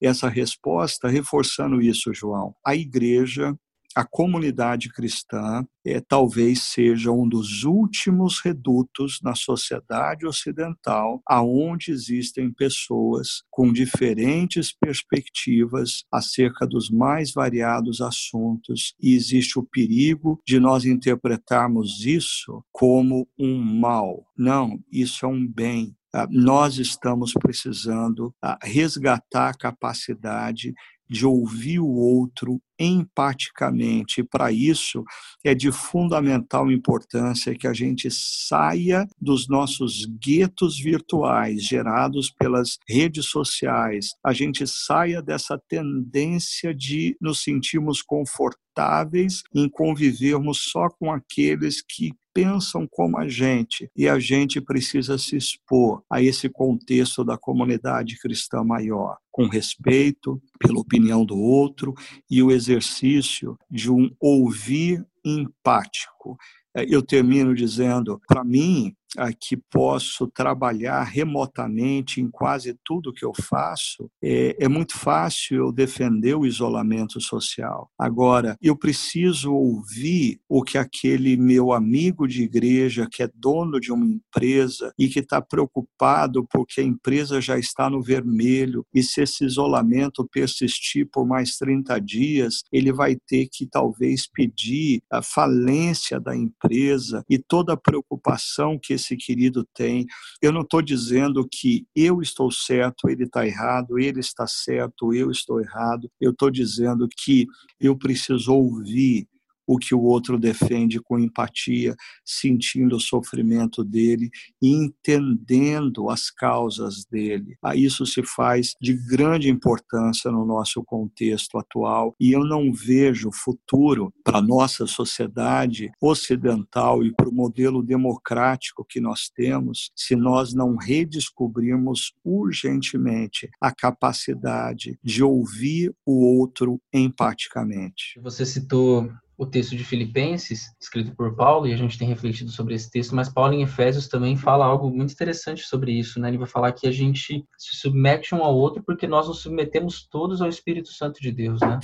[0.00, 2.54] essa resposta reforçando isso, João.
[2.64, 3.54] A igreja
[3.98, 12.52] a comunidade cristã é, talvez seja um dos últimos redutos na sociedade ocidental aonde existem
[12.52, 20.84] pessoas com diferentes perspectivas acerca dos mais variados assuntos e existe o perigo de nós
[20.84, 24.24] interpretarmos isso como um mal.
[24.36, 25.96] Não, isso é um bem,
[26.30, 30.72] nós estamos precisando ah, resgatar a capacidade
[31.08, 34.22] de ouvir o outro empaticamente.
[34.22, 35.02] Para isso,
[35.44, 43.26] é de fundamental importância que a gente saia dos nossos guetos virtuais gerados pelas redes
[43.26, 51.82] sociais, a gente saia dessa tendência de nos sentirmos confortáveis em convivermos só com aqueles
[51.82, 57.36] que pensam como a gente e a gente precisa se expor a esse contexto da
[57.36, 61.94] comunidade cristã maior, com respeito pela opinião do outro
[62.30, 66.36] e o exercício de um ouvir empático.
[66.76, 68.94] É, eu termino dizendo, para mim,
[69.40, 75.72] que posso trabalhar remotamente em quase tudo que eu faço, é, é, muito fácil eu
[75.72, 77.90] defender o isolamento social.
[77.98, 83.92] Agora, eu preciso ouvir o que aquele meu amigo de igreja, que é dono de
[83.92, 89.22] uma empresa e que está preocupado porque a empresa já está no vermelho e se
[89.22, 96.20] esse isolamento persistir por mais 30 dias, ele vai ter que talvez pedir a falência
[96.20, 100.06] da empresa e toda a preocupação que esse querido tem.
[100.42, 105.30] Eu não estou dizendo que eu estou certo, ele está errado, ele está certo, eu
[105.30, 106.10] estou errado.
[106.20, 107.46] Eu estou dizendo que
[107.80, 109.26] eu preciso ouvir
[109.68, 111.94] o que o outro defende com empatia,
[112.24, 114.30] sentindo o sofrimento dele
[114.62, 117.58] e entendendo as causas dele.
[117.62, 123.30] A isso se faz de grande importância no nosso contexto atual e eu não vejo
[123.30, 130.16] futuro para a nossa sociedade ocidental e para o modelo democrático que nós temos se
[130.16, 138.18] nós não redescobrirmos urgentemente a capacidade de ouvir o outro empaticamente.
[138.22, 142.74] Você citou o texto de Filipenses, escrito por Paulo, e a gente tem refletido sobre
[142.74, 146.26] esse texto, mas Paulo em Efésios também fala algo muito interessante sobre isso, né?
[146.26, 150.04] Ele vai falar que a gente se submete um ao outro porque nós nos submetemos
[150.08, 151.78] todos ao Espírito Santo de Deus, né?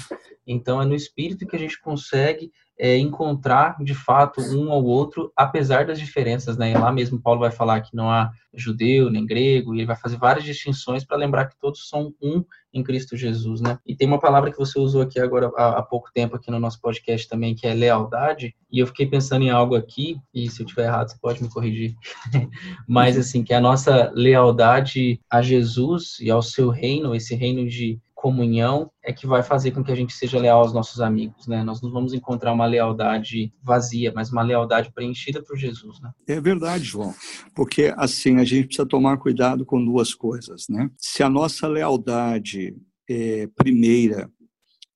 [0.44, 5.33] Então é no Espírito que a gente consegue é, encontrar de fato um ao outro,
[5.37, 6.77] apesar das diferenças, né?
[6.77, 10.16] Lá mesmo Paulo vai falar que não há judeu nem grego, e ele vai fazer
[10.16, 13.79] várias distinções para lembrar que todos são um em Cristo Jesus, né?
[13.87, 16.59] E tem uma palavra que você usou aqui agora há, há pouco tempo aqui no
[16.59, 20.62] nosso podcast também, que é lealdade, e eu fiquei pensando em algo aqui, e se
[20.62, 21.95] eu tiver errado você pode me corrigir,
[22.89, 28.01] mas assim, que a nossa lealdade a Jesus e ao seu reino, esse reino de
[28.15, 31.62] comunhão é que vai fazer com que a gente seja leal aos nossos amigos, né?
[31.62, 36.11] Nós não vamos encontrar uma lealdade vazia, mas uma lealdade preenchida por Jesus, né?
[36.27, 37.15] É verdade, João,
[37.55, 40.91] porque assim a gente precisa tomar cuidado com duas coisas, né?
[40.97, 42.75] Se a nossa lealdade
[43.09, 44.31] é, primeira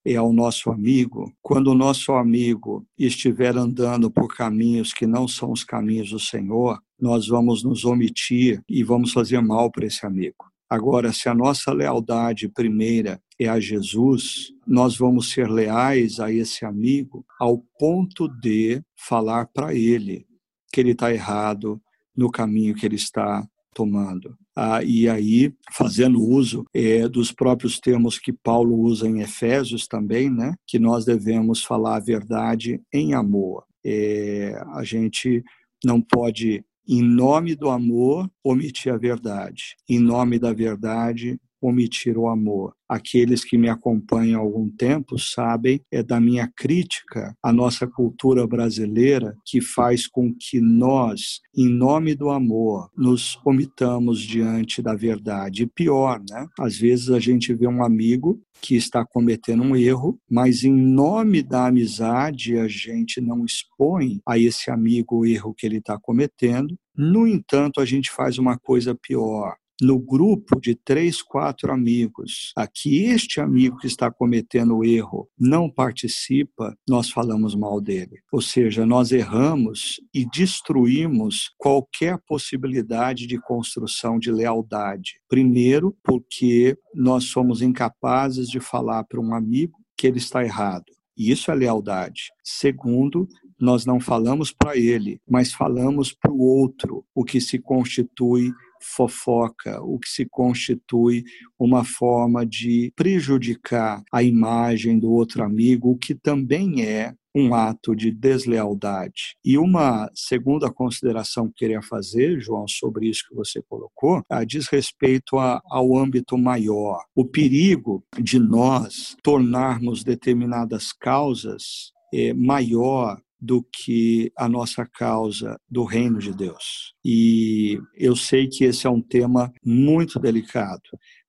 [0.05, 5.53] é ao nosso amigo, quando o nosso amigo estiver andando por caminhos que não são
[5.53, 10.48] os caminhos do Senhor, nós vamos nos omitir e vamos fazer mal para esse amigo.
[10.71, 16.65] Agora, se a nossa lealdade primeira é a Jesus, nós vamos ser leais a esse
[16.65, 20.27] amigo ao ponto de falar para ele
[20.73, 21.81] que ele está errado
[22.15, 24.37] no caminho que ele está tomando.
[24.57, 30.29] Ah, e aí, fazendo uso é, dos próprios termos que Paulo usa em Efésios também,
[30.29, 33.65] né, que nós devemos falar a verdade em amor.
[33.87, 35.45] É, a gente
[35.85, 39.77] não pode em nome do amor, omitir a verdade.
[39.89, 42.75] Em nome da verdade, omitir o amor.
[42.89, 48.47] Aqueles que me acompanham há algum tempo sabem é da minha crítica à nossa cultura
[48.47, 55.65] brasileira que faz com que nós, em nome do amor, nos omitamos diante da verdade.
[55.65, 56.47] E pior, né?
[56.59, 61.43] Às vezes a gente vê um amigo que está cometendo um erro, mas em nome
[61.43, 66.77] da amizade a gente não expõe a esse amigo o erro que ele está cometendo.
[66.97, 73.05] No entanto, a gente faz uma coisa pior no grupo de três, quatro amigos, aqui
[73.05, 78.21] este amigo que está cometendo o erro não participa, nós falamos mal dele.
[78.33, 85.21] Ou seja, nós erramos e destruímos qualquer possibilidade de construção de lealdade.
[85.29, 90.87] Primeiro, porque nós somos incapazes de falar para um amigo que ele está errado.
[91.17, 92.31] E isso é lealdade.
[92.45, 93.29] Segundo,
[93.61, 99.81] nós não falamos para ele, mas falamos para o outro, o que se constitui fofoca,
[99.83, 101.25] o que se constitui
[101.59, 107.95] uma forma de prejudicar a imagem do outro amigo, o que também é um ato
[107.95, 109.37] de deslealdade.
[109.45, 114.67] E uma segunda consideração que queria fazer, João, sobre isso que você colocou, a, diz
[114.69, 117.05] respeito a, ao âmbito maior.
[117.15, 125.85] O perigo de nós tornarmos determinadas causas é, maior do que a nossa causa do
[125.85, 126.95] reino de Deus.
[127.05, 130.83] E eu sei que esse é um tema muito delicado,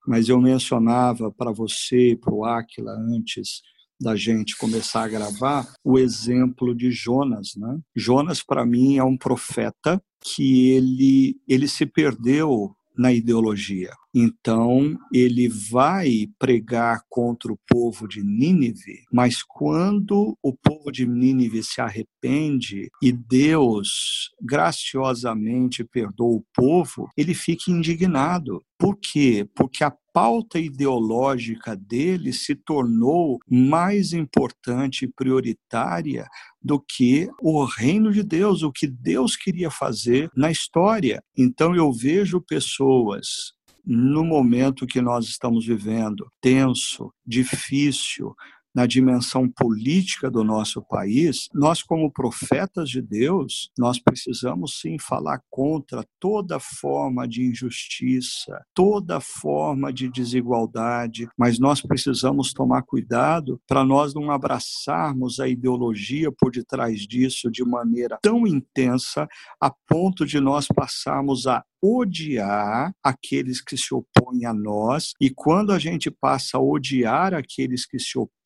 [0.08, 3.62] mas eu mencionava para você para o Áquila antes
[4.02, 7.80] da gente começar a gravar o exemplo de Jonas, né?
[7.96, 13.92] Jonas para mim é um profeta que ele ele se perdeu na ideologia.
[14.14, 21.64] Então, ele vai pregar contra o povo de Nínive, mas quando o povo de Nínive
[21.64, 28.62] se arrepende e Deus graciosamente perdoa o povo, ele fica indignado.
[28.78, 29.48] Por quê?
[29.56, 36.28] Porque a pauta ideológica dele se tornou mais importante e prioritária
[36.62, 41.24] do que o reino de Deus, o que Deus queria fazer na história.
[41.38, 43.54] Então eu vejo pessoas
[43.86, 48.36] no momento que nós estamos vivendo, tenso, difícil,
[48.80, 55.42] na dimensão política do nosso país, nós como profetas de Deus, nós precisamos sim falar
[55.50, 63.84] contra toda forma de injustiça, toda forma de desigualdade, mas nós precisamos tomar cuidado para
[63.84, 69.28] nós não abraçarmos a ideologia por detrás disso de maneira tão intensa
[69.62, 75.72] a ponto de nós passarmos a odiar aqueles que se opõem a nós, e quando
[75.72, 78.39] a gente passa a odiar aqueles que se opõem,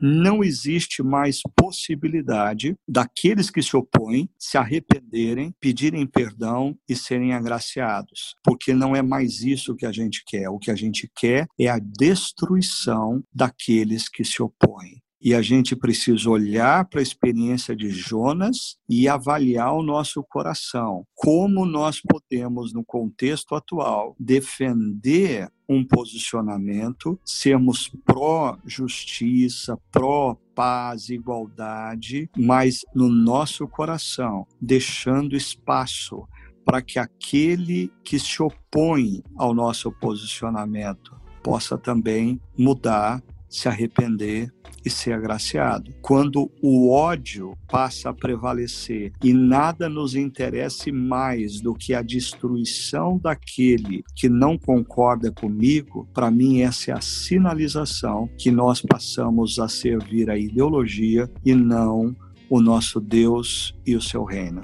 [0.00, 8.34] não existe mais possibilidade daqueles que se opõem se arrependerem, pedirem perdão e serem agraciados,
[8.42, 10.48] porque não é mais isso que a gente quer.
[10.48, 15.02] O que a gente quer é a destruição daqueles que se opõem.
[15.20, 21.04] E a gente precisa olhar para a experiência de Jonas e avaliar o nosso coração.
[21.14, 33.08] Como nós podemos, no contexto atual, defender um posicionamento, sermos pró-justiça, pró-paz, igualdade, mas no
[33.08, 36.26] nosso coração, deixando espaço
[36.64, 44.52] para que aquele que se opõe ao nosso posicionamento possa também mudar, se arrepender
[44.84, 45.92] e ser agraciado.
[46.00, 53.18] Quando o ódio passa a prevalecer e nada nos interessa mais do que a destruição
[53.18, 59.68] daquele que não concorda comigo, para mim essa é a sinalização que nós passamos a
[59.68, 62.14] servir a ideologia e não
[62.48, 64.62] o nosso Deus e o seu reino.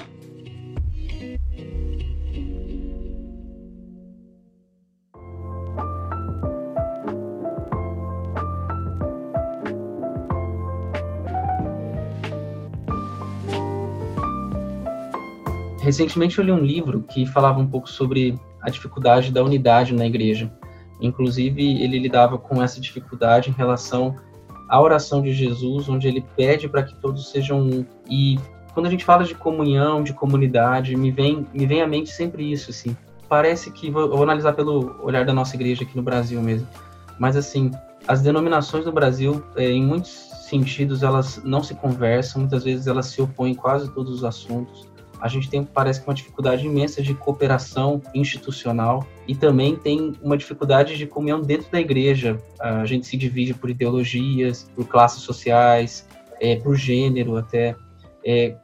[15.92, 20.06] Recentemente eu li um livro que falava um pouco sobre a dificuldade da unidade na
[20.06, 20.50] igreja.
[21.00, 24.16] Inclusive, ele lidava com essa dificuldade em relação
[24.70, 27.84] à oração de Jesus, onde ele pede para que todos sejam um.
[28.08, 28.38] E
[28.72, 32.50] quando a gente fala de comunhão, de comunidade, me vem, me vem à mente sempre
[32.50, 32.96] isso, assim.
[33.28, 36.68] Parece que, vou, vou analisar pelo olhar da nossa igreja aqui no Brasil mesmo,
[37.18, 37.70] mas assim,
[38.06, 40.10] as denominações do Brasil, é, em muitos
[40.48, 44.91] sentidos, elas não se conversam, muitas vezes elas se opõem em quase todos os assuntos
[45.22, 50.36] a gente tem, parece que, uma dificuldade imensa de cooperação institucional e também tem uma
[50.36, 52.36] dificuldade de comunhão dentro da igreja.
[52.58, 56.08] A gente se divide por ideologias, por classes sociais,
[56.40, 57.76] é, por gênero até.
[58.26, 58.56] É,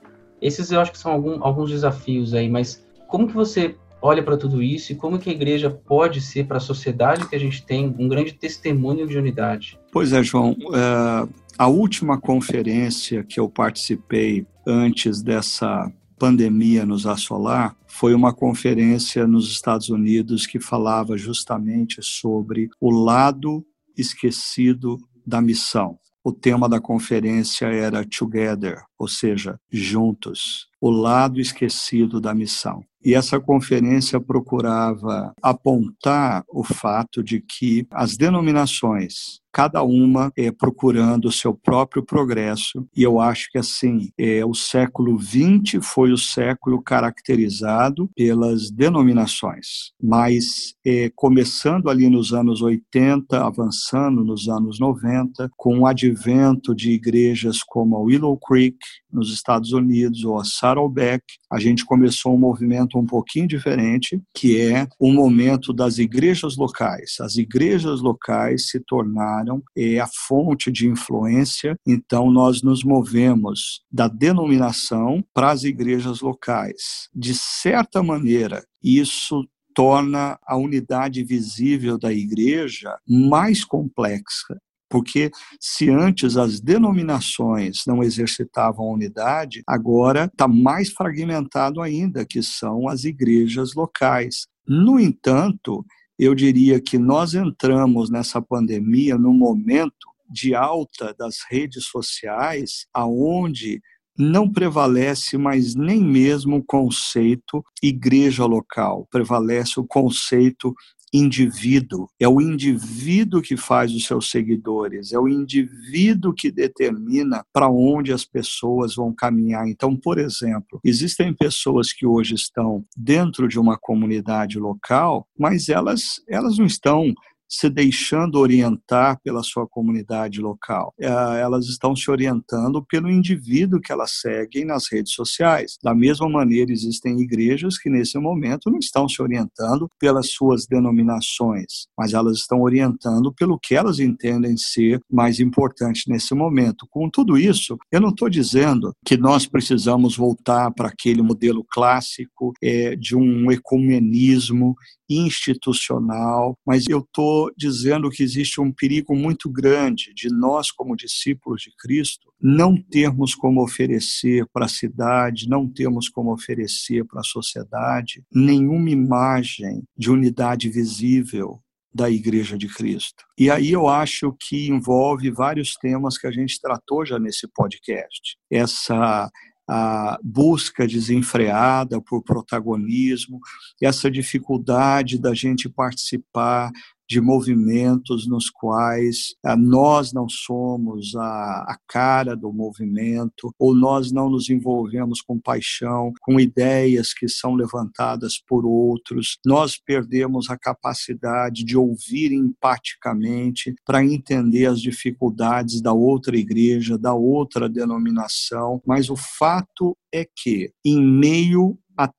[0.43, 4.37] esses eu acho que são algum, alguns desafios aí, mas como que você olha para
[4.37, 7.65] tudo isso e como que a igreja pode ser para a sociedade que a gente
[7.65, 9.79] tem um grande testemunho de unidade?
[9.93, 10.57] Pois é, João.
[10.75, 19.27] É, a última conferência que eu participei antes dessa pandemia nos assolar, foi uma conferência
[19.27, 23.64] nos Estados Unidos que falava justamente sobre o lado
[23.97, 25.99] esquecido da missão.
[26.25, 28.83] O tema da conferência era Together.
[28.99, 32.85] ou seja, juntos, o lado esquecido da missão.
[33.05, 41.27] E essa conferência procurava apontar o fato de que as denominações cada uma é, procurando
[41.27, 42.87] o seu próprio progresso.
[42.97, 49.93] E eu acho que assim, é, o século XX foi o século caracterizado pelas denominações,
[50.03, 56.93] mas é, começando ali nos anos 80, avançando nos anos 90, com o advento de
[56.93, 58.79] igrejas como a Willow Creek,
[59.11, 64.61] nos Estados Unidos, ou a Saddleback, a gente começou um movimento um pouquinho diferente, que
[64.61, 67.17] é o momento das igrejas locais.
[67.21, 69.38] As igrejas locais se tornaram
[69.76, 77.09] é, a fonte de influência, então nós nos movemos da denominação para as igrejas locais.
[77.14, 84.59] De certa maneira, isso torna a unidade visível da igreja mais complexa
[84.89, 85.30] porque
[85.61, 92.89] se antes as denominações não exercitavam a unidade, agora está mais fragmentado ainda, que são
[92.89, 94.47] as igrejas locais.
[94.66, 95.84] No entanto,
[96.19, 103.81] eu diria que nós entramos nessa pandemia no momento de alta das redes sociais, aonde
[104.19, 110.75] não prevalece mais nem mesmo o conceito igreja local, prevalece o conceito
[111.13, 112.09] indivíduo.
[112.19, 118.13] É o indivíduo que faz os seus seguidores, é o indivíduo que determina para onde
[118.13, 119.69] as pessoas vão caminhar.
[119.69, 126.21] Então, por exemplo, existem pessoas que hoje estão dentro de uma comunidade local, mas elas,
[126.29, 127.15] elas não estão
[127.49, 130.93] se deixando orientar pela sua comunidade local.
[131.01, 131.07] É,
[131.41, 135.77] elas estão se orientando pelo indivíduo que elas seguem nas redes sociais.
[135.83, 141.87] Da mesma maneira, existem igrejas que nesse momento não estão se orientando pelas suas denominações,
[141.97, 146.87] mas elas estão orientando pelo que elas entendem ser mais importante nesse momento.
[146.91, 152.53] Com tudo isso, eu não estou dizendo que nós precisamos voltar para aquele modelo clássico
[152.63, 154.75] é, de um ecumenismo
[155.09, 161.62] institucional, mas eu estou dizendo que existe um perigo muito grande de nós, como discípulos
[161.62, 167.24] de Cristo, não termos como oferecer para a cidade, não termos como oferecer para a
[167.24, 171.61] sociedade nenhuma imagem de unidade visível
[171.95, 173.24] da Igreja de Cristo.
[173.36, 178.36] E aí eu acho que envolve vários temas que a gente tratou já nesse podcast.
[178.51, 179.30] Essa
[179.68, 183.39] a busca desenfreada por protagonismo,
[183.82, 186.72] essa dificuldade da gente participar
[187.09, 194.13] de movimentos nos quais ah, nós não somos a, a cara do movimento, ou nós
[194.13, 200.59] não nos envolvemos com paixão, com ideias que são levantadas por outros, nós perdemos a
[200.59, 209.09] capacidade de ouvir empaticamente para entender as dificuldades da outra igreja, da outra denominação, mas
[209.09, 212.11] o fato é que, em meio a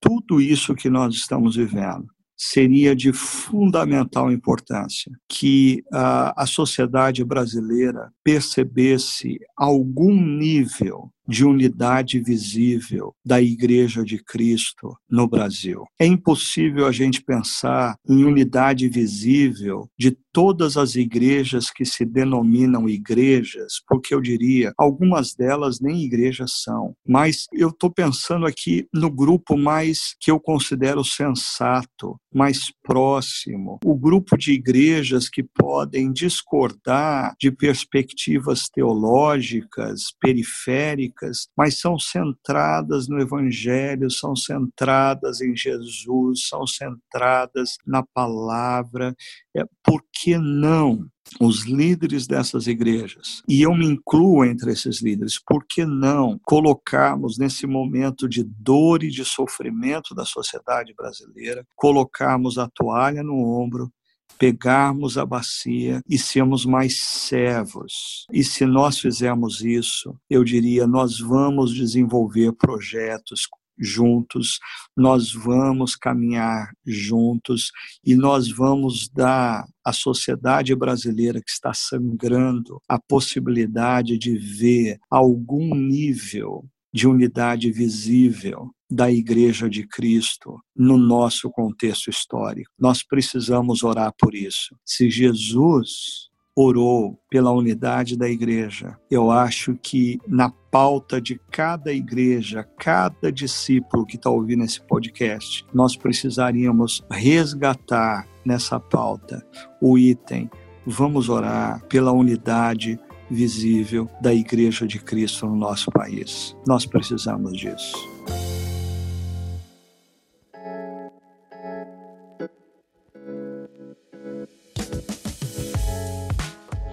[0.00, 2.06] tudo isso que nós estamos vivendo,
[2.38, 13.14] seria de fundamental importância que a, a sociedade brasileira percebesse algum nível de unidade visível
[13.24, 15.84] da Igreja de Cristo no Brasil.
[16.00, 22.88] É impossível a gente pensar em unidade visível de todas as igrejas que se denominam
[22.88, 26.94] igrejas, porque eu diria, algumas delas nem igrejas são.
[27.06, 33.94] Mas eu estou pensando aqui no grupo mais que eu considero sensato, mais próximo, o
[33.94, 44.10] grupo de igrejas que podem discordar de perspectivas teológicas periféricas mas são centradas no Evangelho,
[44.10, 49.14] são centradas em Jesus, são centradas na palavra.
[49.58, 51.06] É, por que não?
[51.40, 57.38] os líderes dessas igrejas, e eu me incluo entre esses líderes, por que não colocarmos
[57.38, 63.92] nesse momento de dor e de sofrimento da sociedade brasileira, colocarmos a toalha no ombro
[64.38, 68.24] pegarmos a bacia e sermos mais servos.
[68.32, 73.46] E se nós fizermos isso, eu diria, nós vamos desenvolver projetos
[73.78, 74.58] juntos,
[74.96, 77.70] nós vamos caminhar juntos
[78.04, 85.74] e nós vamos dar à sociedade brasileira que está sangrando a possibilidade de ver algum
[85.74, 92.70] nível de unidade visível da Igreja de Cristo no nosso contexto histórico.
[92.78, 94.74] Nós precisamos orar por isso.
[94.84, 96.27] Se Jesus
[96.60, 104.04] orou pela unidade da igreja, eu acho que na pauta de cada igreja, cada discípulo
[104.04, 109.46] que está ouvindo esse podcast, nós precisaríamos resgatar nessa pauta
[109.80, 110.50] o item.
[110.84, 112.98] Vamos orar pela unidade
[113.30, 116.56] visível da Igreja de Cristo no nosso país.
[116.66, 117.94] Nós precisamos disso.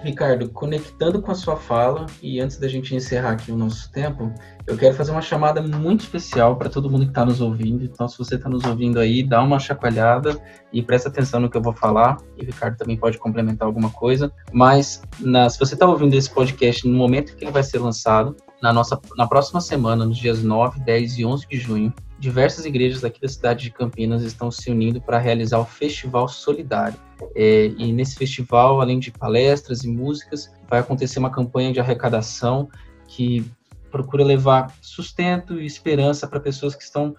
[0.06, 4.32] Ricardo, conectando com a sua fala, e antes da gente encerrar aqui o nosso tempo,
[4.66, 7.84] eu quero fazer uma chamada muito especial para todo mundo que está nos ouvindo.
[7.84, 10.40] Então, se você está nos ouvindo aí, dá uma chacoalhada
[10.72, 12.16] e presta atenção no que eu vou falar.
[12.36, 14.32] E o Ricardo também pode complementar alguma coisa.
[14.52, 18.36] Mas, na, se você está ouvindo esse podcast no momento que ele vai ser lançado,
[18.62, 23.04] na, nossa, na próxima semana, nos dias 9, 10 e 11 de junho, diversas igrejas
[23.04, 26.98] aqui da cidade de Campinas estão se unindo para realizar o Festival Solidário.
[27.34, 32.68] É, e nesse festival, além de palestras e músicas, vai acontecer uma campanha de arrecadação
[33.06, 33.44] que
[33.90, 37.14] procura levar sustento e esperança para pessoas que estão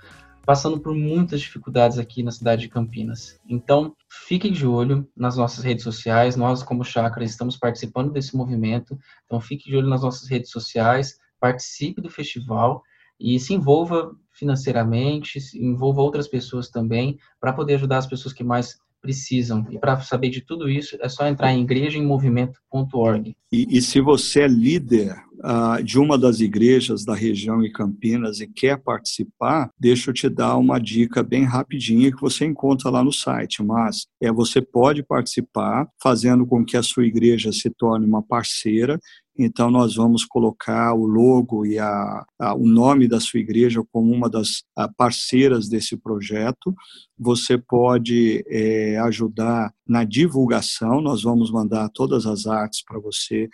[0.45, 3.38] passando por muitas dificuldades aqui na cidade de Campinas.
[3.50, 6.38] Então, fiquem de olho nas nossas redes sociais.
[6.38, 8.98] Nós, como Chácara, estamos participando desse movimento.
[9.26, 12.82] Então, fique de olho nas nossas redes sociais, participe do festival
[13.20, 18.78] e se envolva financeiramente, envolva outras pessoas também, para poder ajudar as pessoas que mais
[19.02, 19.66] precisam.
[19.72, 23.36] E para saber de tudo isso, é só entrar em igrejaemmovimento.org.
[23.52, 28.42] E, e se você é líder uh, de uma das igrejas da região em Campinas
[28.42, 33.04] e quer participar, deixa eu te dar uma dica bem rapidinha que você encontra lá
[33.04, 33.64] no site.
[33.64, 39.00] Mas é você pode participar fazendo com que a sua igreja se torne uma parceira
[39.38, 44.12] então, nós vamos colocar o logo e a, a, o nome da sua igreja como
[44.12, 44.64] uma das
[44.98, 46.74] parceiras desse projeto.
[47.18, 53.48] Você pode é, ajudar na divulgação, nós vamos mandar todas as artes para você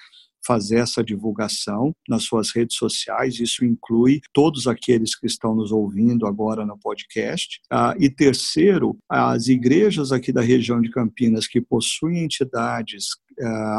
[0.46, 3.40] fazer essa divulgação nas suas redes sociais.
[3.40, 7.60] Isso inclui todos aqueles que estão nos ouvindo agora no podcast.
[7.72, 13.23] Ah, e terceiro, as igrejas aqui da região de Campinas que possuem entidades ah,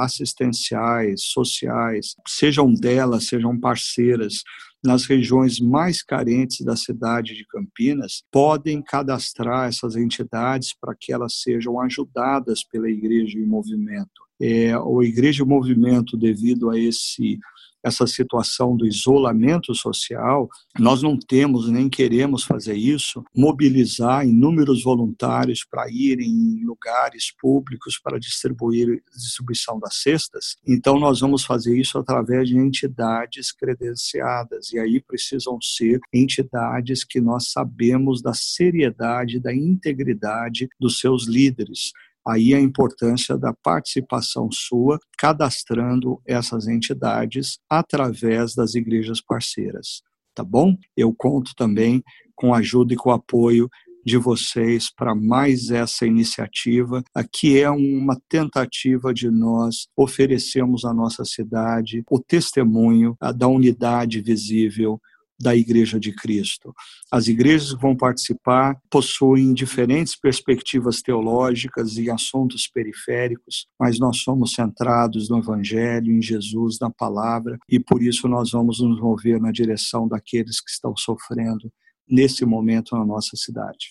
[0.01, 4.43] assistenciais, sociais, sejam delas, sejam parceiras
[4.85, 11.41] nas regiões mais carentes da cidade de Campinas, podem cadastrar essas entidades para que elas
[11.41, 14.23] sejam ajudadas pela Igreja em Movimento.
[14.41, 17.39] É, o Igreja Movimento, devido a esse
[17.85, 25.65] essa situação do isolamento social, nós não temos nem queremos fazer isso, mobilizar inúmeros voluntários
[25.65, 30.57] para irem em lugares públicos para distribuir distribuição das cestas.
[30.67, 37.21] Então nós vamos fazer isso através de entidades credenciadas e aí precisam ser entidades que
[37.21, 41.93] nós sabemos da seriedade, da integridade dos seus líderes
[42.27, 50.03] Aí a importância da participação sua, cadastrando essas entidades através das igrejas parceiras,
[50.35, 50.77] tá bom?
[50.97, 52.03] Eu conto também
[52.35, 53.69] com a ajuda e com o apoio
[54.05, 57.03] de vocês para mais essa iniciativa,
[57.33, 65.01] que é uma tentativa de nós oferecermos à nossa cidade o testemunho da unidade visível
[65.45, 66.75] da Igreja de Cristo.
[67.13, 74.55] As igrejas que vão participar possuem diferentes perspectivas teológicas e assuntos periféricos, mas nós somos
[74.55, 79.53] centrados no Evangelho, em Jesus, na palavra, e por isso nós vamos nos mover na
[79.53, 81.71] direção daqueles que estão sofrendo
[82.09, 83.89] nesse momento na nossa cidade.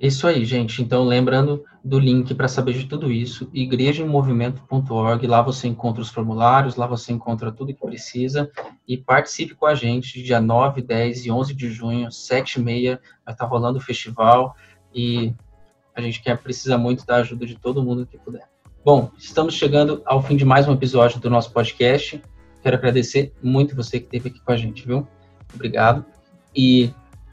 [0.00, 0.80] Isso aí, gente.
[0.80, 5.26] Então, lembrando do link para saber de tudo isso, igrejaemmovimento.org.
[5.26, 8.50] Lá você encontra os formulários, lá você encontra tudo que precisa
[8.88, 12.98] e participe com a gente dia 9, 10 e 11 de junho, 7 e meia,
[13.26, 14.56] vai estar rolando o festival
[14.94, 15.34] e
[15.94, 18.48] a gente quer precisa muito da ajuda de todo mundo que puder.
[18.82, 22.22] Bom, estamos chegando ao fim de mais um episódio do nosso podcast.
[22.62, 25.06] Quero agradecer muito você que esteve aqui com a gente, viu?
[25.54, 26.06] Obrigado.
[26.56, 26.90] E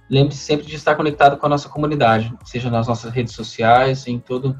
[0.09, 4.19] lembre-se sempre de estar conectado com a nossa comunidade, seja nas nossas redes sociais, em
[4.19, 4.59] tudo,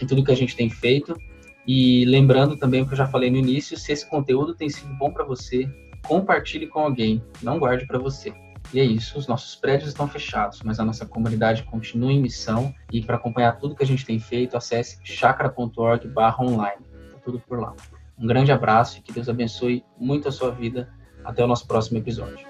[0.00, 1.16] em tudo que a gente tem feito.
[1.66, 4.92] E lembrando também o que eu já falei no início, se esse conteúdo tem sido
[4.94, 5.68] bom para você,
[6.06, 8.32] compartilhe com alguém, não guarde para você.
[8.72, 12.72] E é isso, os nossos prédios estão fechados, mas a nossa comunidade continua em missão
[12.92, 16.82] e para acompanhar tudo que a gente tem feito, acesse chakra.org/online.
[17.12, 17.74] Tá tudo por lá.
[18.18, 20.88] Um grande abraço e que Deus abençoe muito a sua vida.
[21.24, 22.46] Até o nosso próximo episódio.